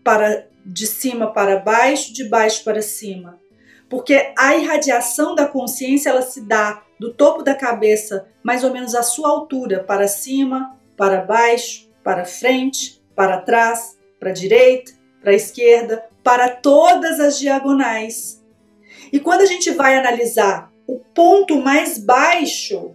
[0.04, 3.40] para de cima para baixo, de baixo para cima.
[3.88, 8.94] Porque a irradiação da consciência ela se dá do topo da cabeça, mais ou menos
[8.94, 15.32] à sua altura, para cima, para baixo, para frente, para trás, para a direita, para
[15.32, 18.42] a esquerda, para todas as diagonais.
[19.12, 22.94] E quando a gente vai analisar o ponto mais baixo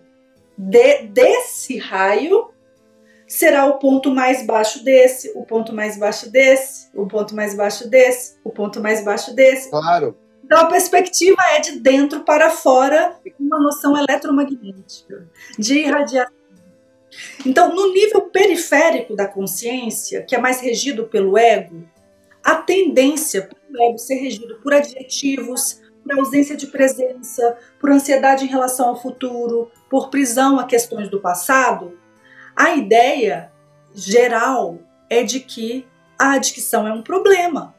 [0.58, 2.50] de, desse raio,
[3.28, 7.90] será o ponto mais baixo desse, o ponto mais baixo desse, o ponto mais baixo
[7.90, 9.70] desse, o ponto mais baixo desse.
[9.70, 10.18] Claro.
[10.44, 15.26] Então a perspectiva é de dentro para fora, uma noção eletromagnética,
[15.58, 16.42] de irradiação.
[17.46, 21.84] Então, no nível periférico da consciência, que é mais regido pelo ego,
[22.44, 28.46] a tendência para o ego ser regido por adjetivos, por ausência de presença, por ansiedade
[28.46, 31.98] em relação ao futuro, por prisão a questões do passado,
[32.56, 33.52] a ideia
[33.94, 37.76] geral é de que a adicção é um problema.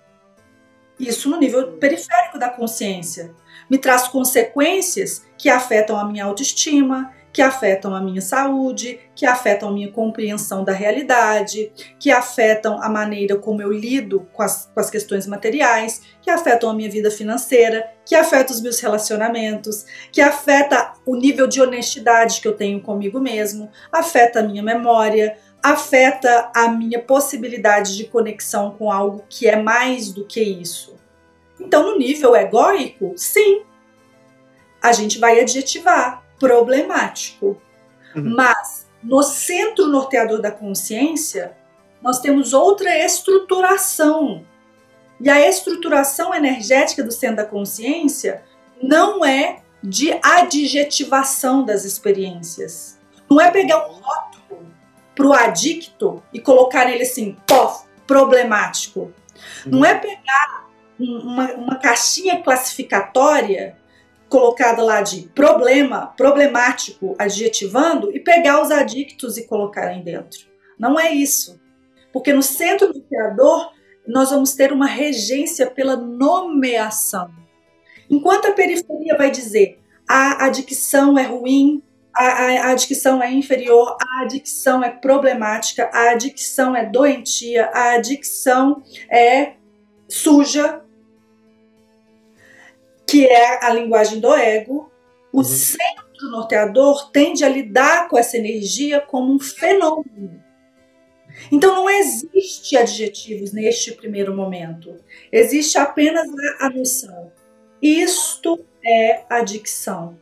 [0.99, 3.35] Isso no nível periférico da consciência.
[3.69, 9.71] Me traz consequências que afetam a minha autoestima, que afetam a minha saúde, que afetam
[9.71, 14.79] a minha compreensão da realidade, que afetam a maneira como eu lido com as, com
[14.79, 20.21] as questões materiais, que afetam a minha vida financeira, que afetam os meus relacionamentos, que
[20.21, 26.51] afeta o nível de honestidade que eu tenho comigo mesmo, afeta a minha memória, afeta
[26.55, 30.97] a minha possibilidade de conexão com algo que é mais do que isso.
[31.59, 33.63] Então, no nível egóico, sim,
[34.83, 37.57] a gente vai adjetivar problemático.
[38.17, 38.35] Uhum.
[38.35, 41.57] Mas no centro norteador da consciência,
[42.03, 44.45] nós temos outra estruturação.
[45.21, 48.43] E a estruturação energética do centro da consciência
[48.83, 52.99] não é de adjetivação das experiências.
[53.31, 54.67] Não é pegar um rótulo
[55.15, 59.13] para o adicto e colocar nele assim, pof, problemático.
[59.65, 59.79] Uhum.
[59.79, 60.67] Não é pegar
[60.99, 63.77] uma, uma caixinha classificatória
[64.33, 70.47] colocada lá de problema, problemático, adjetivando e pegar os adictos e colocarem dentro.
[70.79, 71.61] Não é isso.
[72.11, 73.73] Porque no centro do criador,
[74.09, 77.31] nós vamos ter uma regência pela nomeação.
[78.09, 79.79] Enquanto a periferia vai dizer
[80.09, 81.83] a adicção é ruim,
[82.15, 87.97] a, a, a adicção é inferior, a adicção é problemática, a adicção é doentia, a
[87.97, 89.57] adicção é
[90.09, 90.83] suja,
[93.13, 94.91] que é a linguagem do ego.
[95.31, 95.45] O uhum.
[95.45, 100.43] centro norteador tende a lidar com essa energia como um fenômeno.
[101.51, 104.97] Então não existe adjetivos neste primeiro momento.
[105.31, 106.27] Existe apenas
[106.59, 107.31] a, a noção.
[107.83, 110.19] Isto é adicção.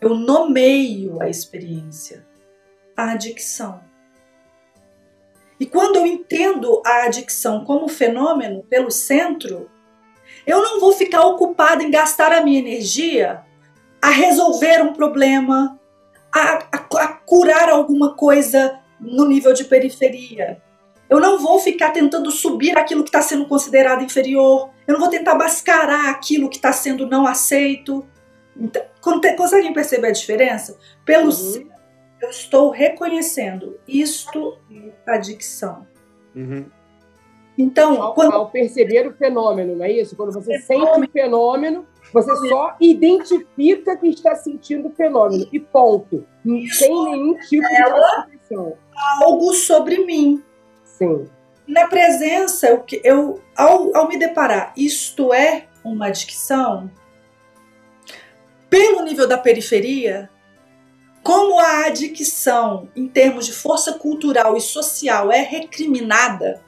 [0.00, 2.26] Eu nomeio a experiência,
[2.96, 3.84] a adicção.
[5.60, 9.69] E quando eu entendo a adicção como fenômeno pelo centro,
[10.50, 13.42] eu não vou ficar ocupada em gastar a minha energia
[14.02, 15.78] a resolver um problema,
[16.34, 20.60] a, a, a curar alguma coisa no nível de periferia.
[21.08, 24.70] Eu não vou ficar tentando subir aquilo que está sendo considerado inferior.
[24.86, 28.06] Eu não vou tentar mascarar aquilo que está sendo não aceito.
[28.56, 28.82] Então,
[29.36, 30.78] conseguem perceber a diferença?
[31.04, 31.68] Pelo uhum.
[32.22, 34.58] eu estou reconhecendo isto
[35.06, 35.86] é adicção.
[36.34, 36.66] Uhum.
[37.60, 38.32] Então, ao, quando...
[38.32, 40.16] ao perceber o fenômeno, não é isso?
[40.16, 40.94] Quando você fenômeno.
[40.94, 46.26] sente o fenômeno, você só identifica que está sentindo o fenômeno e ponto.
[46.42, 48.76] Não isso tem nenhum tipo de classificação.
[49.20, 50.42] Algo sobre mim.
[50.84, 51.28] Sim.
[51.66, 56.90] Na presença, eu, eu ao, ao me deparar, isto é uma adicção,
[58.70, 60.30] pelo nível da periferia,
[61.22, 66.62] como a adicção em termos de força cultural e social é recriminada,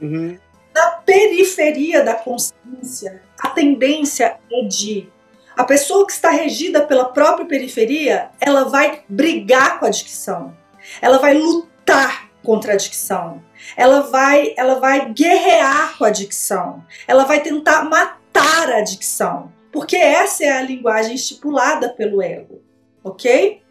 [0.00, 0.38] uhum.
[0.74, 5.08] na periferia da consciência, a tendência é de
[5.56, 10.56] a pessoa que está regida pela própria periferia, ela vai brigar com a adicção,
[11.02, 13.42] ela vai lutar contra a adicção,
[13.76, 19.96] ela vai, ela vai guerrear com a adicção, ela vai tentar matar a adicção porque
[19.96, 22.62] essa é a linguagem estipulada pelo ego,
[23.04, 23.62] ok?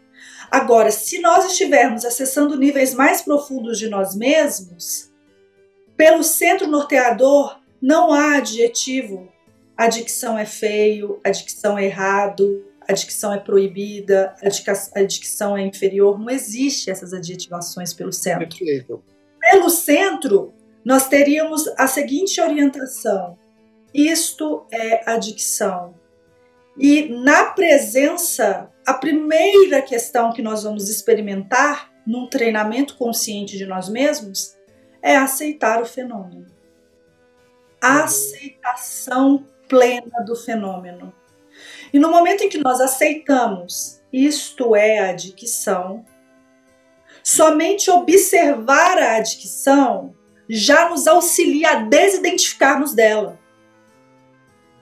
[0.50, 5.12] Agora, se nós estivermos acessando níveis mais profundos de nós mesmos,
[5.98, 9.28] pelo centro norteador não há adjetivo.
[9.76, 14.34] A dicção é feio, a dicção é errado, a dicção é proibida,
[14.94, 16.18] a dicção é inferior.
[16.18, 18.48] Não existe essas adjetivações pelo centro.
[18.48, 19.02] Perfeito.
[19.40, 23.36] Pelo centro, nós teríamos a seguinte orientação:
[23.92, 25.94] isto é adicção.
[26.78, 33.88] E na presença, a primeira questão que nós vamos experimentar num treinamento consciente de nós
[33.88, 34.57] mesmos
[35.02, 36.46] é aceitar o fenômeno.
[37.80, 41.12] A aceitação plena do fenômeno.
[41.92, 46.04] E no momento em que nós aceitamos isto é a adicção,
[47.22, 50.14] somente observar a adicção
[50.48, 53.38] já nos auxilia a desidentificarmos dela.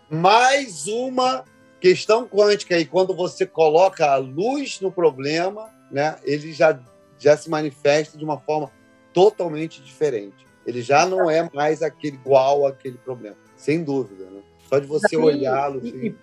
[0.09, 1.45] Mais uma
[1.81, 6.79] questão quântica, e quando você coloca a luz no problema, né, ele já,
[7.19, 8.71] já se manifesta de uma forma
[9.17, 10.47] totalmente diferente.
[10.67, 14.27] Ele já não é mais aquele igual àquele problema, sem dúvida.
[14.27, 14.43] Né?
[14.69, 15.81] Só de você olhá-lo.
[15.83, 16.17] E, e,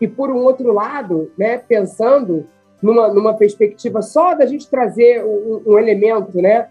[0.00, 2.46] e, por um outro lado, né, pensando
[2.80, 6.70] numa, numa perspectiva só da gente trazer um, um elemento, né,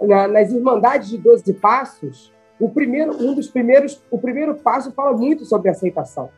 [0.00, 5.14] na, nas Irmandades de Doze Passos, o primeiro, um dos primeiros, o primeiro passo fala
[5.14, 6.30] muito sobre aceitação.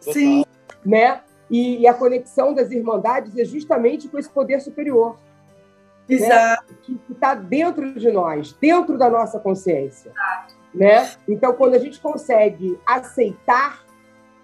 [0.00, 0.44] Sim.
[0.84, 1.20] Né?
[1.48, 5.16] E, e, a conexão das irmandades é justamente com esse poder superior.
[6.08, 6.16] Né?
[6.16, 6.72] Exato.
[6.72, 6.78] Né?
[6.82, 10.10] Que está dentro de nós, dentro da nossa consciência.
[10.10, 10.54] Exato.
[10.74, 11.10] Né?
[11.28, 13.84] Então, quando a gente consegue aceitar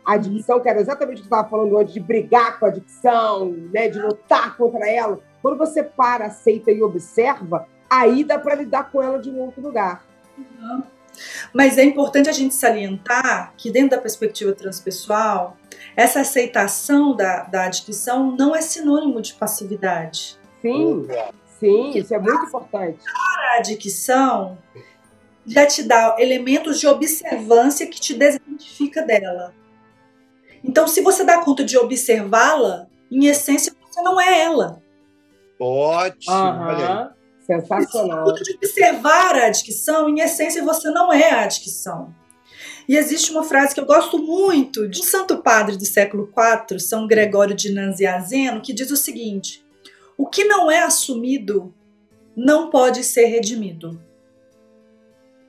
[0.04, 2.68] a adicção, que era exatamente o que eu estava falando antes, de brigar com a
[2.68, 3.88] adicção, né?
[3.88, 9.02] de lutar contra ela, quando você para, aceita e observa, aí dá para lidar com
[9.02, 10.04] ela de um outro lugar.
[10.36, 10.82] Uhum.
[11.52, 15.56] Mas é importante a gente salientar que, dentro da perspectiva transpessoal,
[15.96, 20.38] essa aceitação da, da adquisição não é sinônimo de passividade.
[20.60, 21.06] Sim,
[21.58, 22.98] sim, isso é muito importante.
[23.06, 24.58] A adquisição
[25.46, 29.54] já te dá elementos de observância que te desidentifica dela.
[30.62, 34.82] Então, se você dá conta de observá-la, em essência, você não é ela.
[35.60, 36.66] Ótimo, uhum.
[36.66, 37.14] olha aí.
[37.46, 38.32] Sensacional.
[38.32, 42.14] de observar a adquisição, em essência, você não é a adquisição.
[42.88, 46.80] E existe uma frase que eu gosto muito de um santo padre do século IV,
[46.80, 49.63] São Gregório de Nazianzeno, que diz o seguinte:
[50.16, 51.74] o que não é assumido
[52.36, 54.00] não pode ser redimido.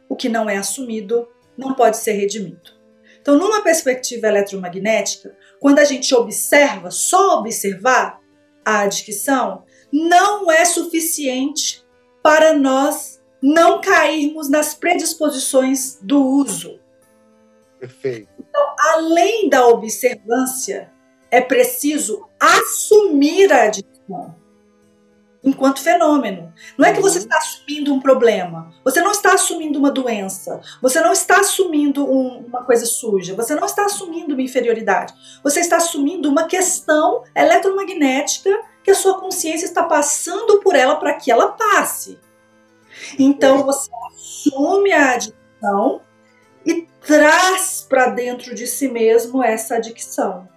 [0.08, 2.76] O que não é assumido não pode ser redimido.
[3.22, 8.22] Então, numa perspectiva eletromagnética, quando a gente observa, só observar
[8.64, 11.84] a adquisição, não é suficiente
[12.22, 16.80] para nós não cairmos nas predisposições do uso.
[17.80, 18.30] Perfeito.
[18.40, 20.92] Então, além da observância,
[21.30, 24.36] é preciso assumir a adicção.
[25.46, 26.52] Enquanto fenômeno.
[26.76, 27.24] Não é que você uhum.
[27.24, 32.40] está assumindo um problema, você não está assumindo uma doença, você não está assumindo um,
[32.48, 38.50] uma coisa suja, você não está assumindo uma inferioridade, você está assumindo uma questão eletromagnética
[38.84, 42.20] que a sua consciência está passando por ela para que ela passe.
[43.20, 46.02] Então você assume a adicção
[46.66, 50.55] e traz para dentro de si mesmo essa adicção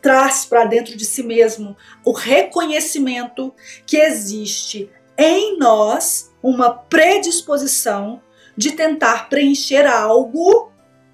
[0.00, 3.54] traz para dentro de si mesmo o reconhecimento
[3.86, 8.22] que existe em nós uma predisposição
[8.56, 10.70] de tentar preencher algo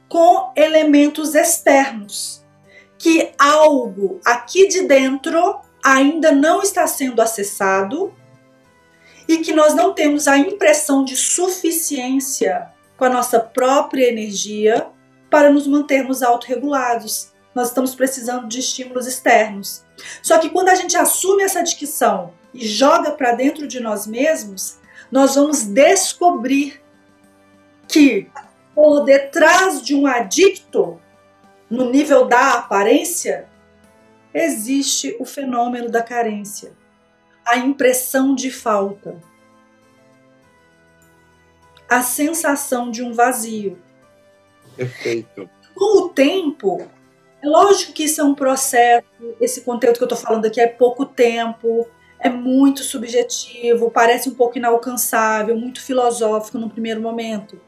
[0.08, 2.44] com elementos externos.
[2.98, 8.14] Que algo aqui de dentro ainda não está sendo acessado
[9.28, 14.86] e que nós não temos a impressão de suficiência com a nossa própria energia
[15.28, 19.82] para nos mantermos autorregulados nós estamos precisando de estímulos externos.
[20.22, 24.76] Só que quando a gente assume essa dicção e joga para dentro de nós mesmos,
[25.10, 26.82] nós vamos descobrir
[27.88, 28.30] que
[28.74, 31.00] por detrás de um adicto,
[31.70, 33.48] no nível da aparência,
[34.34, 36.74] existe o fenômeno da carência,
[37.42, 39.16] a impressão de falta,
[41.88, 43.78] a sensação de um vazio.
[44.76, 45.48] Perfeito.
[45.74, 46.86] Com o tempo,
[47.46, 49.06] lógico que isso é um processo,
[49.40, 51.86] esse conteúdo que eu estou falando aqui é pouco tempo,
[52.18, 57.60] é muito subjetivo, parece um pouco inalcançável, muito filosófico no primeiro momento.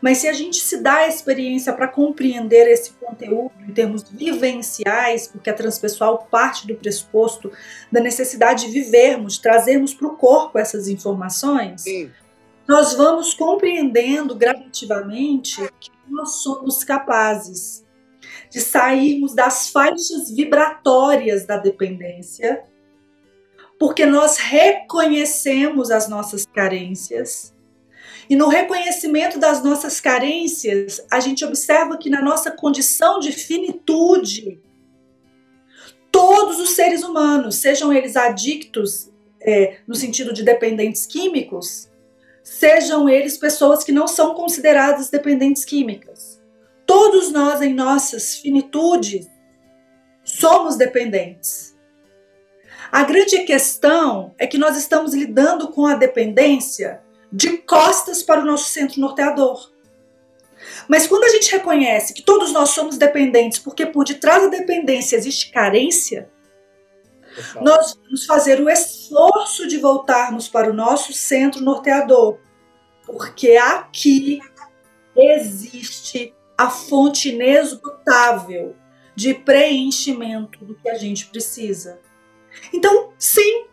[0.00, 5.26] Mas se a gente se dá a experiência para compreender esse conteúdo em termos vivenciais,
[5.26, 7.50] porque a transpessoal parte do pressuposto
[7.90, 12.10] da necessidade de vivermos, trazermos para o corpo essas informações, Sim.
[12.68, 17.83] nós vamos compreendendo gradativamente que nós somos capazes
[18.54, 22.62] de sairmos das faixas vibratórias da dependência,
[23.78, 27.52] porque nós reconhecemos as nossas carências.
[28.30, 34.62] E no reconhecimento das nossas carências, a gente observa que na nossa condição de finitude,
[36.12, 39.10] todos os seres humanos, sejam eles adictos
[39.40, 41.90] é, no sentido de dependentes químicos,
[42.44, 46.33] sejam eles pessoas que não são consideradas dependentes químicas
[46.86, 49.28] Todos nós, em nossas finitudes,
[50.22, 51.74] somos dependentes.
[52.90, 58.44] A grande questão é que nós estamos lidando com a dependência de costas para o
[58.44, 59.72] nosso centro norteador.
[60.88, 65.16] Mas quando a gente reconhece que todos nós somos dependentes, porque por detrás da dependência
[65.16, 66.30] existe carência,
[67.60, 72.38] nós vamos fazer o esforço de voltarmos para o nosso centro norteador,
[73.04, 74.40] porque aqui
[75.16, 78.76] existe a fonte inesgotável
[79.14, 82.00] de preenchimento do que a gente precisa.
[82.72, 83.66] Então, sim,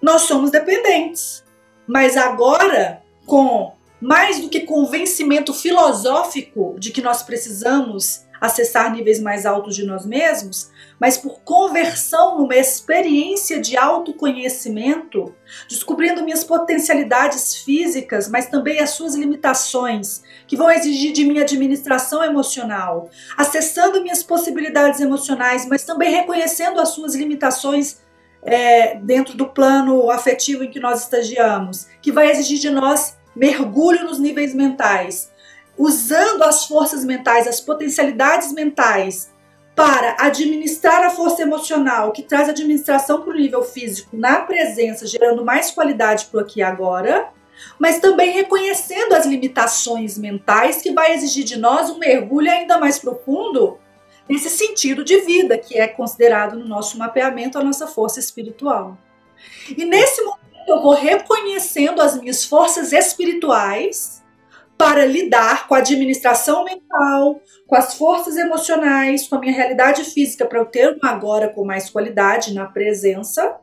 [0.00, 1.44] nós somos dependentes,
[1.86, 9.46] mas agora com mais do que convencimento filosófico de que nós precisamos acessar níveis mais
[9.46, 15.34] altos de nós mesmos, mas por conversão numa experiência de autoconhecimento,
[15.68, 22.24] descobrindo minhas potencialidades físicas, mas também as suas limitações, que vão exigir de mim administração
[22.24, 27.98] emocional, acessando minhas possibilidades emocionais, mas também reconhecendo as suas limitações
[28.42, 34.04] é, dentro do plano afetivo em que nós estagiamos, que vai exigir de nós mergulho
[34.04, 35.30] nos níveis mentais,
[35.76, 39.35] usando as forças mentais, as potencialidades mentais
[39.76, 45.44] para administrar a força emocional, que traz administração para o nível físico na presença, gerando
[45.44, 47.28] mais qualidade para o aqui e agora,
[47.78, 52.98] mas também reconhecendo as limitações mentais que vai exigir de nós um mergulho ainda mais
[52.98, 53.78] profundo
[54.26, 58.96] nesse sentido de vida que é considerado no nosso mapeamento a nossa força espiritual.
[59.76, 64.22] E nesse momento eu vou reconhecendo as minhas forças espirituais
[64.78, 70.44] para lidar com a administração mental, com as forças emocionais, com a minha realidade física,
[70.44, 73.56] para eu ter um agora com mais qualidade na presença,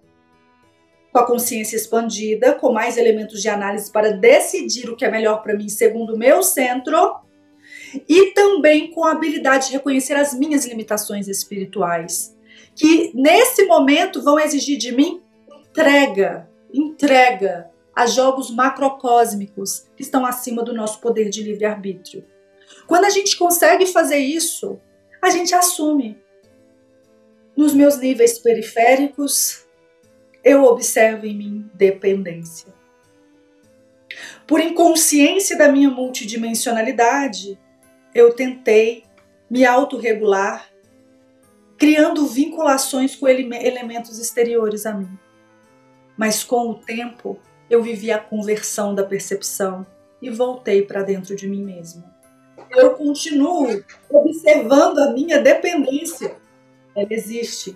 [1.12, 5.44] com a consciência expandida, com mais elementos de análise para decidir o que é melhor
[5.44, 7.18] para mim segundo o meu centro,
[8.10, 12.36] e também com a habilidade de reconhecer as minhas limitações espirituais,
[12.76, 15.22] que nesse momento vão exigir de mim
[15.70, 22.26] entrega, entrega a jogos macrocósmicos que estão acima do nosso poder de livre-arbítrio.
[22.88, 24.80] Quando a gente consegue fazer isso,
[25.22, 26.22] a gente assume.
[27.56, 29.66] Nos meus níveis periféricos,
[30.44, 32.74] eu observo em mim dependência.
[34.46, 37.60] Por inconsciência da minha multidimensionalidade,
[38.14, 39.06] eu tentei
[39.50, 40.70] me autorregular,
[41.78, 45.18] criando vinculações com ele elementos exteriores a mim.
[46.18, 47.40] Mas com o tempo,
[47.74, 49.86] eu vivi a conversão da percepção
[50.22, 52.04] e voltei para dentro de mim mesma.
[52.70, 56.36] Eu continuo observando a minha dependência.
[56.96, 57.76] Ela existe,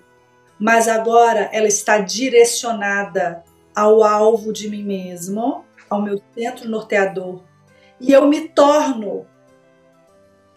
[0.59, 3.43] mas agora ela está direcionada
[3.75, 7.43] ao alvo de mim mesmo, ao meu centro norteador,
[7.99, 9.25] e eu me torno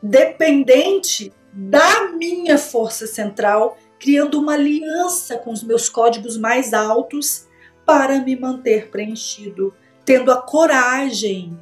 [0.03, 7.49] dependente da minha força central, criando uma aliança com os meus códigos mais altos
[7.91, 9.75] para me manter preenchido,
[10.05, 11.59] tendo a coragem,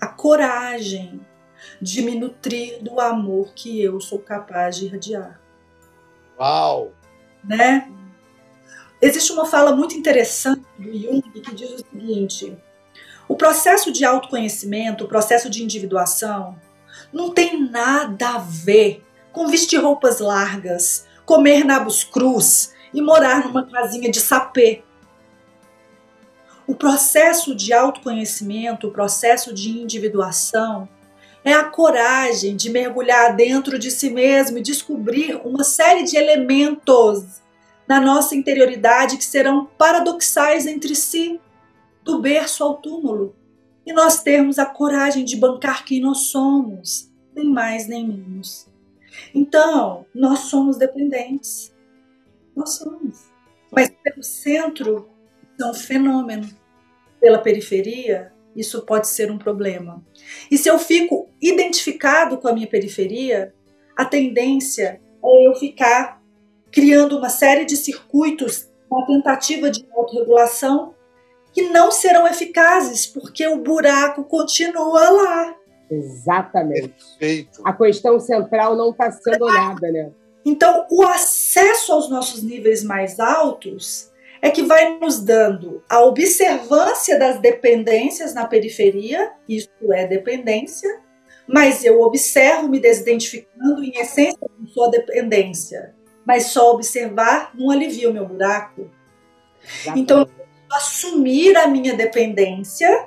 [0.00, 1.24] a coragem
[1.80, 5.40] de me nutrir do amor que eu sou capaz de irradiar.
[6.36, 6.92] Uau!
[7.44, 7.88] Né?
[9.00, 12.58] Existe uma fala muito interessante do Jung que diz o seguinte:
[13.28, 16.58] o processo de autoconhecimento, o processo de individuação,
[17.12, 23.64] não tem nada a ver com vestir roupas largas, comer nabos crus e morar numa
[23.64, 24.82] casinha de sapê.
[26.66, 30.88] O processo de autoconhecimento, o processo de individuação,
[31.44, 37.42] é a coragem de mergulhar dentro de si mesmo e descobrir uma série de elementos
[37.86, 41.40] na nossa interioridade que serão paradoxais entre si,
[42.04, 43.34] do berço ao túmulo,
[43.84, 48.68] e nós termos a coragem de bancar quem nós somos, nem mais nem menos.
[49.34, 51.74] Então, nós somos dependentes.
[52.54, 53.30] Nós somos.
[53.70, 55.08] Mas pelo centro,
[55.60, 56.48] é um fenômeno.
[57.20, 60.04] Pela periferia, isso pode ser um problema.
[60.50, 63.54] E se eu fico identificado com a minha periferia,
[63.96, 66.20] a tendência é eu ficar
[66.70, 70.94] criando uma série de circuitos, uma tentativa de autorregulação
[71.52, 75.56] que não serão eficazes, porque o buraco continua lá.
[75.90, 76.94] Exatamente.
[77.18, 77.60] Perfeito.
[77.64, 80.10] A questão central não está sendo olhada, né?
[80.44, 84.10] Então, o acesso aos nossos níveis mais altos
[84.42, 91.00] é que vai nos dando a observância das dependências na periferia, isso é dependência,
[91.46, 95.94] mas eu observo me desidentificando, em essência, não sou a dependência,
[96.26, 98.90] mas só observar não alivia o meu buraco.
[99.64, 100.00] Exatamente.
[100.00, 100.28] Então,
[100.72, 103.06] assumir a minha dependência,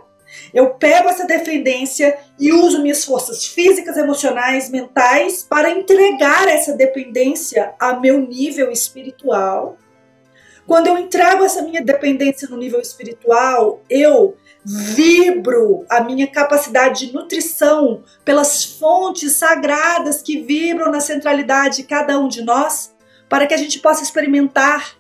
[0.54, 7.74] eu pego essa dependência e uso minhas forças físicas, emocionais, mentais para entregar essa dependência
[7.78, 9.78] a meu nível espiritual
[10.68, 17.14] quando eu entrego essa minha dependência no nível espiritual, eu vibro a minha capacidade de
[17.14, 22.96] nutrição pelas fontes sagradas que vibram na centralidade de cada um de nós,
[23.30, 24.96] para que a gente possa experimentar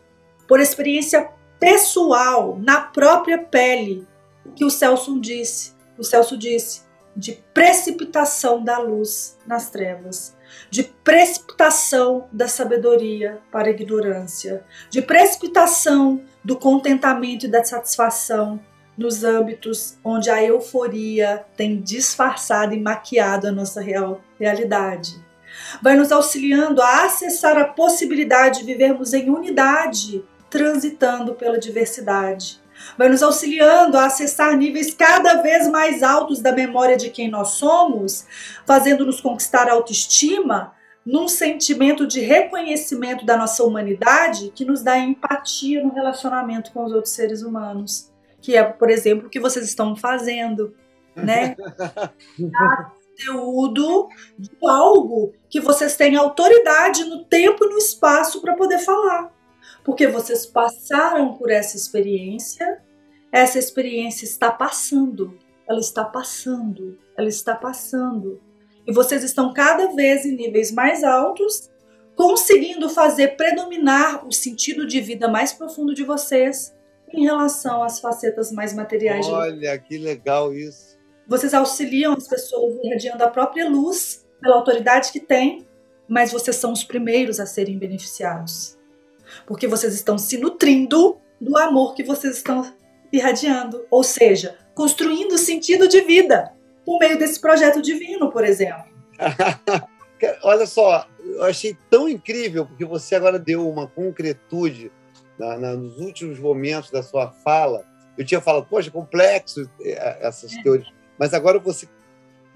[0.47, 4.07] por experiência pessoal, na própria pele,
[4.45, 5.73] o que o Celso disse.
[5.97, 6.83] O Celso disse
[7.15, 10.34] de precipitação da luz nas trevas
[10.69, 18.59] de precipitação da sabedoria para a ignorância, de precipitação do contentamento e da satisfação
[18.97, 25.23] nos âmbitos onde a euforia tem disfarçado e maquiado a nossa real realidade.
[25.81, 32.64] Vai nos auxiliando a acessar a possibilidade de vivermos em unidade, transitando pela diversidade
[32.97, 37.49] vai nos auxiliando a acessar níveis cada vez mais altos da memória de quem nós
[37.49, 38.25] somos,
[38.65, 40.73] fazendo-nos conquistar a autoestima
[41.05, 46.91] num sentimento de reconhecimento da nossa humanidade que nos dá empatia no relacionamento com os
[46.91, 48.11] outros seres humanos,
[48.41, 50.75] que é, por exemplo, o que vocês estão fazendo,
[51.15, 51.55] né?
[53.15, 59.34] conteúdo de algo que vocês têm autoridade no tempo e no espaço para poder falar
[59.85, 62.81] porque vocês passaram por essa experiência,
[63.31, 65.37] essa experiência está passando,
[65.69, 68.41] ela está passando, ela está passando.
[68.87, 71.69] E vocês estão cada vez em níveis mais altos,
[72.15, 76.75] conseguindo fazer predominar o sentido de vida mais profundo de vocês
[77.13, 79.27] em relação às facetas mais materiais.
[79.27, 80.97] Olha, que legal isso.
[81.27, 85.67] Vocês auxiliam as pessoas irradiando a própria luz pela autoridade que têm,
[86.07, 88.74] mas vocês são os primeiros a serem beneficiados
[89.45, 92.73] porque vocês estão se nutrindo do amor que vocês estão
[93.11, 96.51] irradiando, ou seja, construindo sentido de vida
[96.85, 98.85] por meio desse projeto divino, por exemplo.
[100.43, 104.91] Olha só, eu achei tão incrível porque você agora deu uma concretude
[105.37, 107.83] na, na, nos últimos momentos da sua fala.
[108.17, 110.63] Eu tinha falado, poxa, complexo é, essas é.
[110.63, 111.87] teorias, mas agora você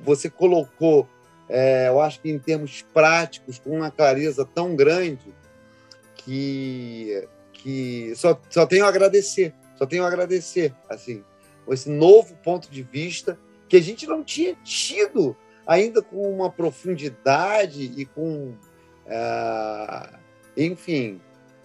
[0.01, 1.07] você colocou,
[1.49, 5.33] é, eu acho que em termos práticos, com uma clareza tão grande,
[6.29, 11.23] que, que só, só tenho a agradecer, só tenho a agradecer, assim,
[11.67, 17.83] esse novo ponto de vista que a gente não tinha tido ainda com uma profundidade
[17.97, 18.53] e com
[19.07, 20.17] uh,
[20.55, 21.19] enfim,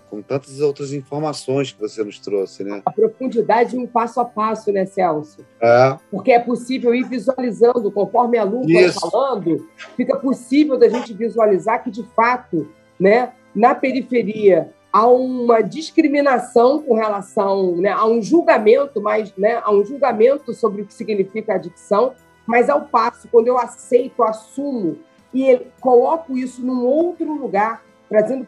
[0.09, 2.81] com tantas outras informações que você nos trouxe, né?
[2.87, 5.45] A profundidade um passo a passo, né, Celso?
[5.61, 5.99] É.
[6.11, 11.83] Porque é possível ir visualizando, conforme a Lu vai falando, fica possível da gente visualizar
[11.83, 19.01] que, de fato, né, na periferia há uma discriminação com relação né, a um julgamento,
[19.01, 22.15] mas né, a um julgamento sobre o que significa adicção,
[22.47, 24.99] mas ao passo, quando eu aceito, assumo
[25.33, 28.47] e coloco isso num outro lugar, trazendo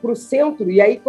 [0.00, 1.00] para o centro, e aí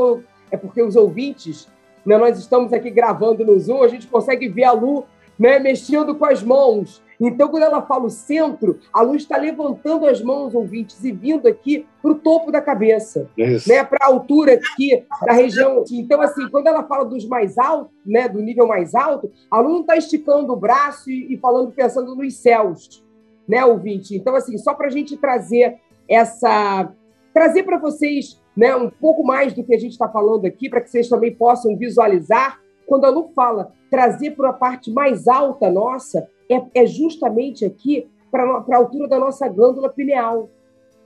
[0.52, 1.70] é porque os ouvintes,
[2.06, 5.06] né, nós estamos aqui gravando no Zoom, a gente consegue ver a Lu
[5.38, 7.02] né, mexendo com as mãos.
[7.20, 11.48] Então, quando ela fala o centro, a Lu está levantando as mãos, ouvintes, e vindo
[11.48, 13.30] aqui para o topo da cabeça,
[13.68, 15.84] né, para a altura aqui da região.
[15.92, 19.70] Então, assim, quando ela fala dos mais altos, né, do nível mais alto, a Lu
[19.70, 23.04] não está esticando o braço e, e falando, pensando nos céus,
[23.48, 24.16] né, ouvinte?
[24.16, 25.78] Então, assim, só para a gente trazer
[26.10, 26.92] essa
[27.34, 30.82] trazer para vocês né, um pouco mais do que a gente está falando aqui, para
[30.82, 32.62] que vocês também possam visualizar.
[32.86, 38.10] Quando a Lu fala trazer para a parte mais alta nossa, é, é justamente aqui
[38.32, 40.50] para a altura da nossa glândula pineal.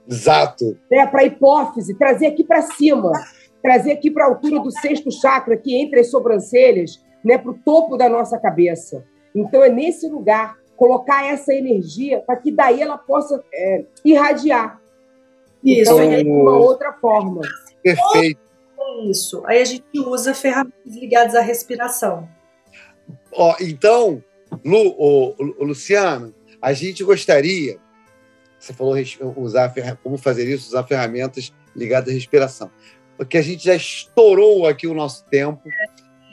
[0.08, 0.78] Exato.
[0.90, 3.12] Né, para a hipófise, trazer aqui para cima,
[3.62, 7.58] trazer aqui para a altura do sexto chakra, aqui entre as sobrancelhas, né, para o
[7.58, 9.04] topo da nossa cabeça.
[9.34, 14.80] Então, é nesse lugar, colocar essa energia para que daí ela possa é, irradiar.
[15.62, 17.42] Isso, então, é de uma outra forma.
[17.82, 18.47] Perfeito.
[19.10, 19.42] Isso.
[19.46, 22.28] Aí a gente usa ferramentas ligadas à respiração.
[23.32, 24.22] Ó, então,
[24.64, 25.34] Lu, ô,
[26.60, 27.78] a gente gostaria,
[28.58, 28.96] você falou
[29.36, 29.72] usar
[30.02, 32.70] como fazer isso, usar ferramentas ligadas à respiração,
[33.16, 35.62] porque a gente já estourou aqui o nosso tempo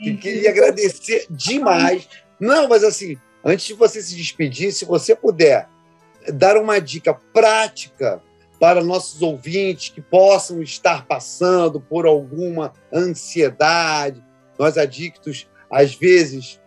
[0.00, 2.08] e queria agradecer demais.
[2.38, 5.68] Não, mas assim, antes de você se despedir, se você puder
[6.32, 8.20] dar uma dica prática
[8.58, 14.24] para nossos ouvintes que possam estar passando por alguma ansiedade.
[14.58, 16.60] Nós adictos, às vezes,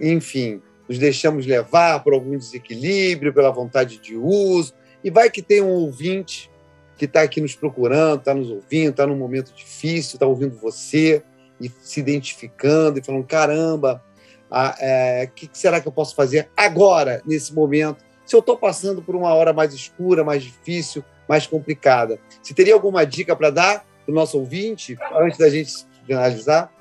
[0.00, 4.72] enfim, nos deixamos levar por algum desequilíbrio, pela vontade de uso.
[5.04, 6.50] E vai que tem um ouvinte
[6.96, 11.22] que está aqui nos procurando, está nos ouvindo, está num momento difícil, está ouvindo você
[11.60, 14.02] e se identificando e falando: caramba,
[14.50, 18.04] o é, que será que eu posso fazer agora, nesse momento?
[18.26, 22.18] Se eu estou passando por uma hora mais escura, mais difícil, mais complicada.
[22.42, 26.72] Você teria alguma dica para dar para o nosso ouvinte, antes da gente finalizar?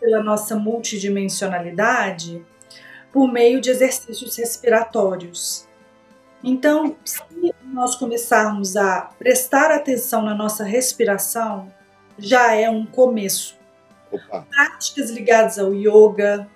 [0.00, 2.44] Pela nossa multidimensionalidade,
[3.12, 5.68] por meio de exercícios respiratórios.
[6.42, 7.20] Então, se
[7.62, 11.72] nós começarmos a prestar atenção na nossa respiração,
[12.18, 13.56] já é um começo.
[14.10, 14.44] Opa.
[14.50, 16.48] Práticas ligadas ao yoga,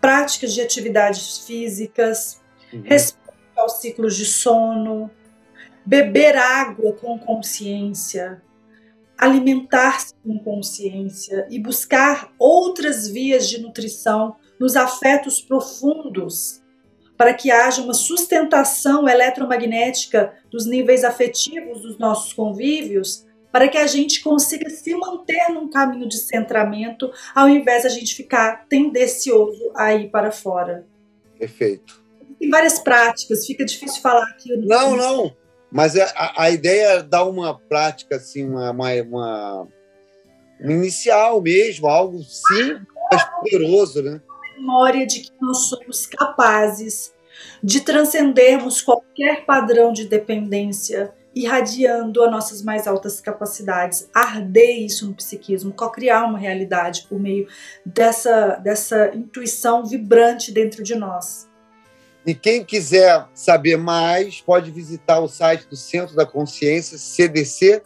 [0.00, 2.40] práticas de atividades físicas,
[2.72, 2.82] uhum.
[2.82, 3.26] respeito
[3.56, 5.10] aos ciclos de sono,
[5.86, 8.42] beber água com consciência,
[9.16, 16.60] alimentar-se com consciência e buscar outras vias de nutrição nos afetos profundos,
[17.16, 23.86] para que haja uma sustentação eletromagnética dos níveis afetivos dos nossos convívios, para que a
[23.86, 29.70] gente consiga se manter num caminho de centramento, ao invés de a gente ficar tendencioso
[29.74, 30.86] a ir para fora.
[31.38, 32.04] Perfeito.
[32.38, 34.54] Tem várias práticas, fica difícil falar aqui.
[34.58, 35.45] Não, não.
[35.76, 39.68] Mas é, a, a ideia é dar uma prática, assim, uma, uma, uma,
[40.58, 42.80] inicial mesmo, algo sim,
[43.12, 44.22] mas poderoso, né?
[44.56, 47.12] Memória de que nós somos capazes
[47.62, 55.12] de transcendermos qualquer padrão de dependência, irradiando as nossas mais altas capacidades, arder isso no
[55.12, 57.46] psiquismo, co-criar uma realidade por meio
[57.84, 61.46] dessa, dessa intuição vibrante dentro de nós.
[62.26, 67.80] E quem quiser saber mais, pode visitar o site do Centro da Consciência, CDC.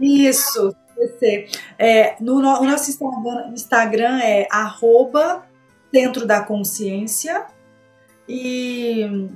[0.00, 1.48] Isso, CDC.
[1.76, 5.44] É, no, o nosso Instagram, Instagram é arroba
[5.92, 7.48] Centro da Consciência
[8.28, 9.28] e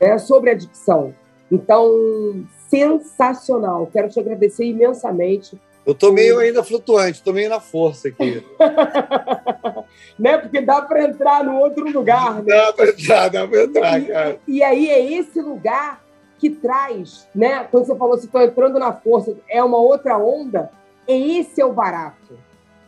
[0.00, 1.14] né, sobre a adicção.
[1.50, 3.86] Então, sensacional.
[3.86, 8.42] Quero te agradecer imensamente eu tô meio ainda flutuante, tô meio na força aqui.
[10.18, 10.38] né?
[10.38, 12.54] Porque dá para entrar no outro lugar, né?
[12.54, 14.38] Dá para entrar, dá para entrar, cara.
[14.48, 16.02] E, e, aí é esse lugar
[16.38, 17.64] que traz, né?
[17.70, 20.70] Quando você falou, se estou entrando na força, é uma outra onda.
[21.06, 22.38] esse é o barato.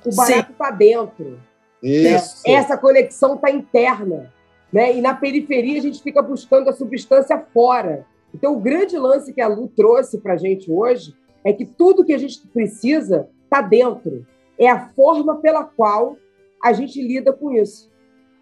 [0.04, 1.38] O barato está dentro.
[1.82, 2.42] Isso.
[2.46, 2.54] Né?
[2.54, 4.32] Essa conexão está interna.
[4.72, 4.96] Né?
[4.96, 8.06] E na periferia a gente fica buscando a substância fora.
[8.34, 11.14] Então, o grande lance que a Lu trouxe para a gente hoje
[11.44, 14.26] é que tudo que a gente precisa está dentro.
[14.58, 16.16] É a forma pela qual
[16.62, 17.90] a gente lida com isso.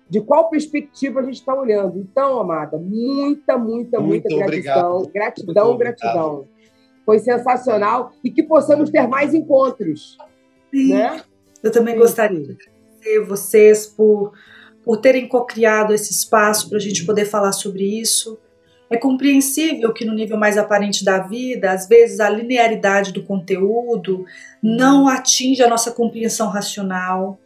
[0.08, 1.98] De qual perspectiva a gente está olhando.
[1.98, 4.96] Então, amada, muita, muita, muita gratidão.
[4.96, 5.12] Obrigado.
[5.12, 6.34] Gratidão, Muito gratidão.
[6.34, 6.54] Obrigado.
[7.04, 10.16] Foi sensacional e que possamos ter mais encontros.
[10.70, 10.94] Sim.
[10.94, 11.22] Né?
[11.62, 12.00] Eu também Sim.
[12.00, 14.32] gostaria de agradecer vocês por,
[14.82, 18.38] por terem co-criado esse espaço para a gente poder falar sobre isso.
[18.90, 24.24] É compreensível que no nível mais aparente da vida, às vezes a linearidade do conteúdo
[24.62, 27.38] não atinge a nossa compreensão racional.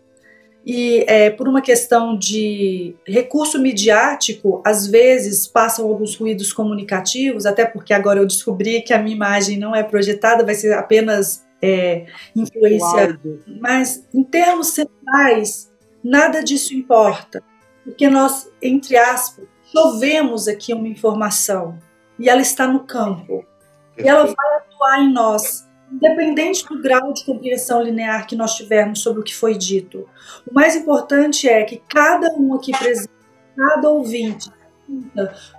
[0.66, 7.64] E é, por uma questão de recurso midiático, às vezes passam alguns ruídos comunicativos, até
[7.64, 12.06] porque agora eu descobri que a minha imagem não é projetada, vai ser apenas é,
[12.34, 13.18] influência.
[13.60, 15.70] Mas em termos centrais,
[16.02, 17.42] nada disso importa,
[17.84, 21.78] porque nós, entre aspas, chovemos aqui uma informação
[22.18, 23.44] e ela está no campo.
[23.96, 29.00] E ela vai atuar em nós, independente do grau de compreensão linear que nós tivermos
[29.00, 30.08] sobre o que foi dito.
[30.48, 33.10] O mais importante é que cada um aqui presente,
[33.56, 34.50] cada ouvinte,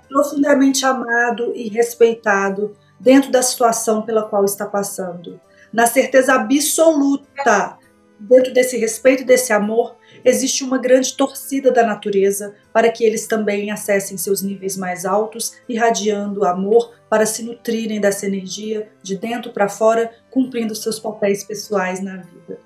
[0.08, 5.40] profundamente amado e respeitado dentro da situação pela qual está passando.
[5.72, 7.78] Na certeza absoluta,
[8.18, 13.26] dentro desse respeito e desse amor, existe uma grande torcida da natureza para que eles
[13.26, 19.52] também acessem seus níveis mais altos, irradiando amor para se nutrirem dessa energia de dentro
[19.52, 22.58] para fora, cumprindo seus papéis pessoais na vida.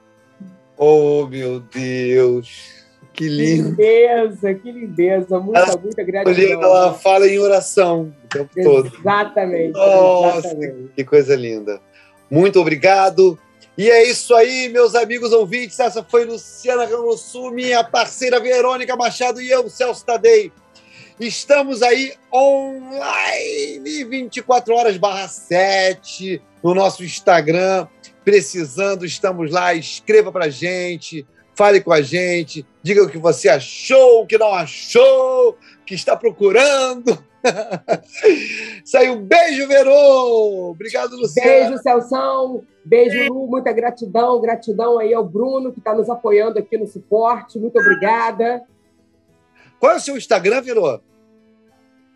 [0.77, 2.85] Oh, meu Deus!
[3.13, 3.77] Que lindo!
[3.77, 5.39] Que lindeza, que lindeza!
[5.39, 6.63] Muita, ela, muita gratidão.
[6.63, 8.93] Ela fala em oração o tempo todo.
[8.99, 9.73] Exatamente.
[9.73, 10.93] Nossa, exatamente.
[10.97, 11.81] que coisa linda.
[12.29, 13.39] Muito obrigado.
[13.77, 15.81] E é isso aí, meus amigos ouvintes.
[15.81, 20.53] Essa foi Luciana Rangossu, minha parceira Verônica Machado e eu, Celso Tadei.
[21.19, 27.89] Estamos aí online 24 horas barra 7 no nosso Instagram.
[28.25, 29.75] Precisando, estamos lá.
[29.75, 34.53] Escreva pra gente, fale com a gente, diga o que você achou, o que não
[34.53, 37.17] achou, que está procurando.
[38.85, 40.71] Saiu um beijo, Verô!
[40.71, 41.51] Obrigado, Luciana.
[41.51, 42.63] Beijo, Celção.
[42.85, 43.47] Beijo, Lu.
[43.47, 44.41] Muita gratidão.
[44.41, 47.59] Gratidão aí ao Bruno, que está nos apoiando aqui no suporte.
[47.59, 48.63] Muito obrigada.
[49.79, 51.01] Qual é o seu Instagram, Verô?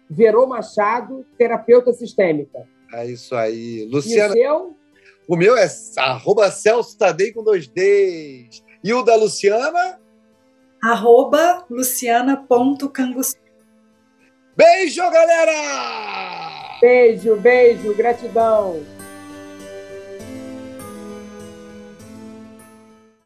[0.09, 2.67] Verô Machado, terapeuta sistêmica.
[2.95, 3.87] É isso aí.
[3.91, 4.35] Luciana.
[4.35, 4.77] E o seu?
[5.29, 5.69] O meu é
[5.99, 8.65] arroba Celso Tadei com dois Ds.
[8.83, 10.01] E o da Luciana?
[10.83, 13.37] Arroba luciana.canguci.
[14.57, 16.79] Beijo, galera!
[16.81, 18.81] Beijo, beijo, gratidão.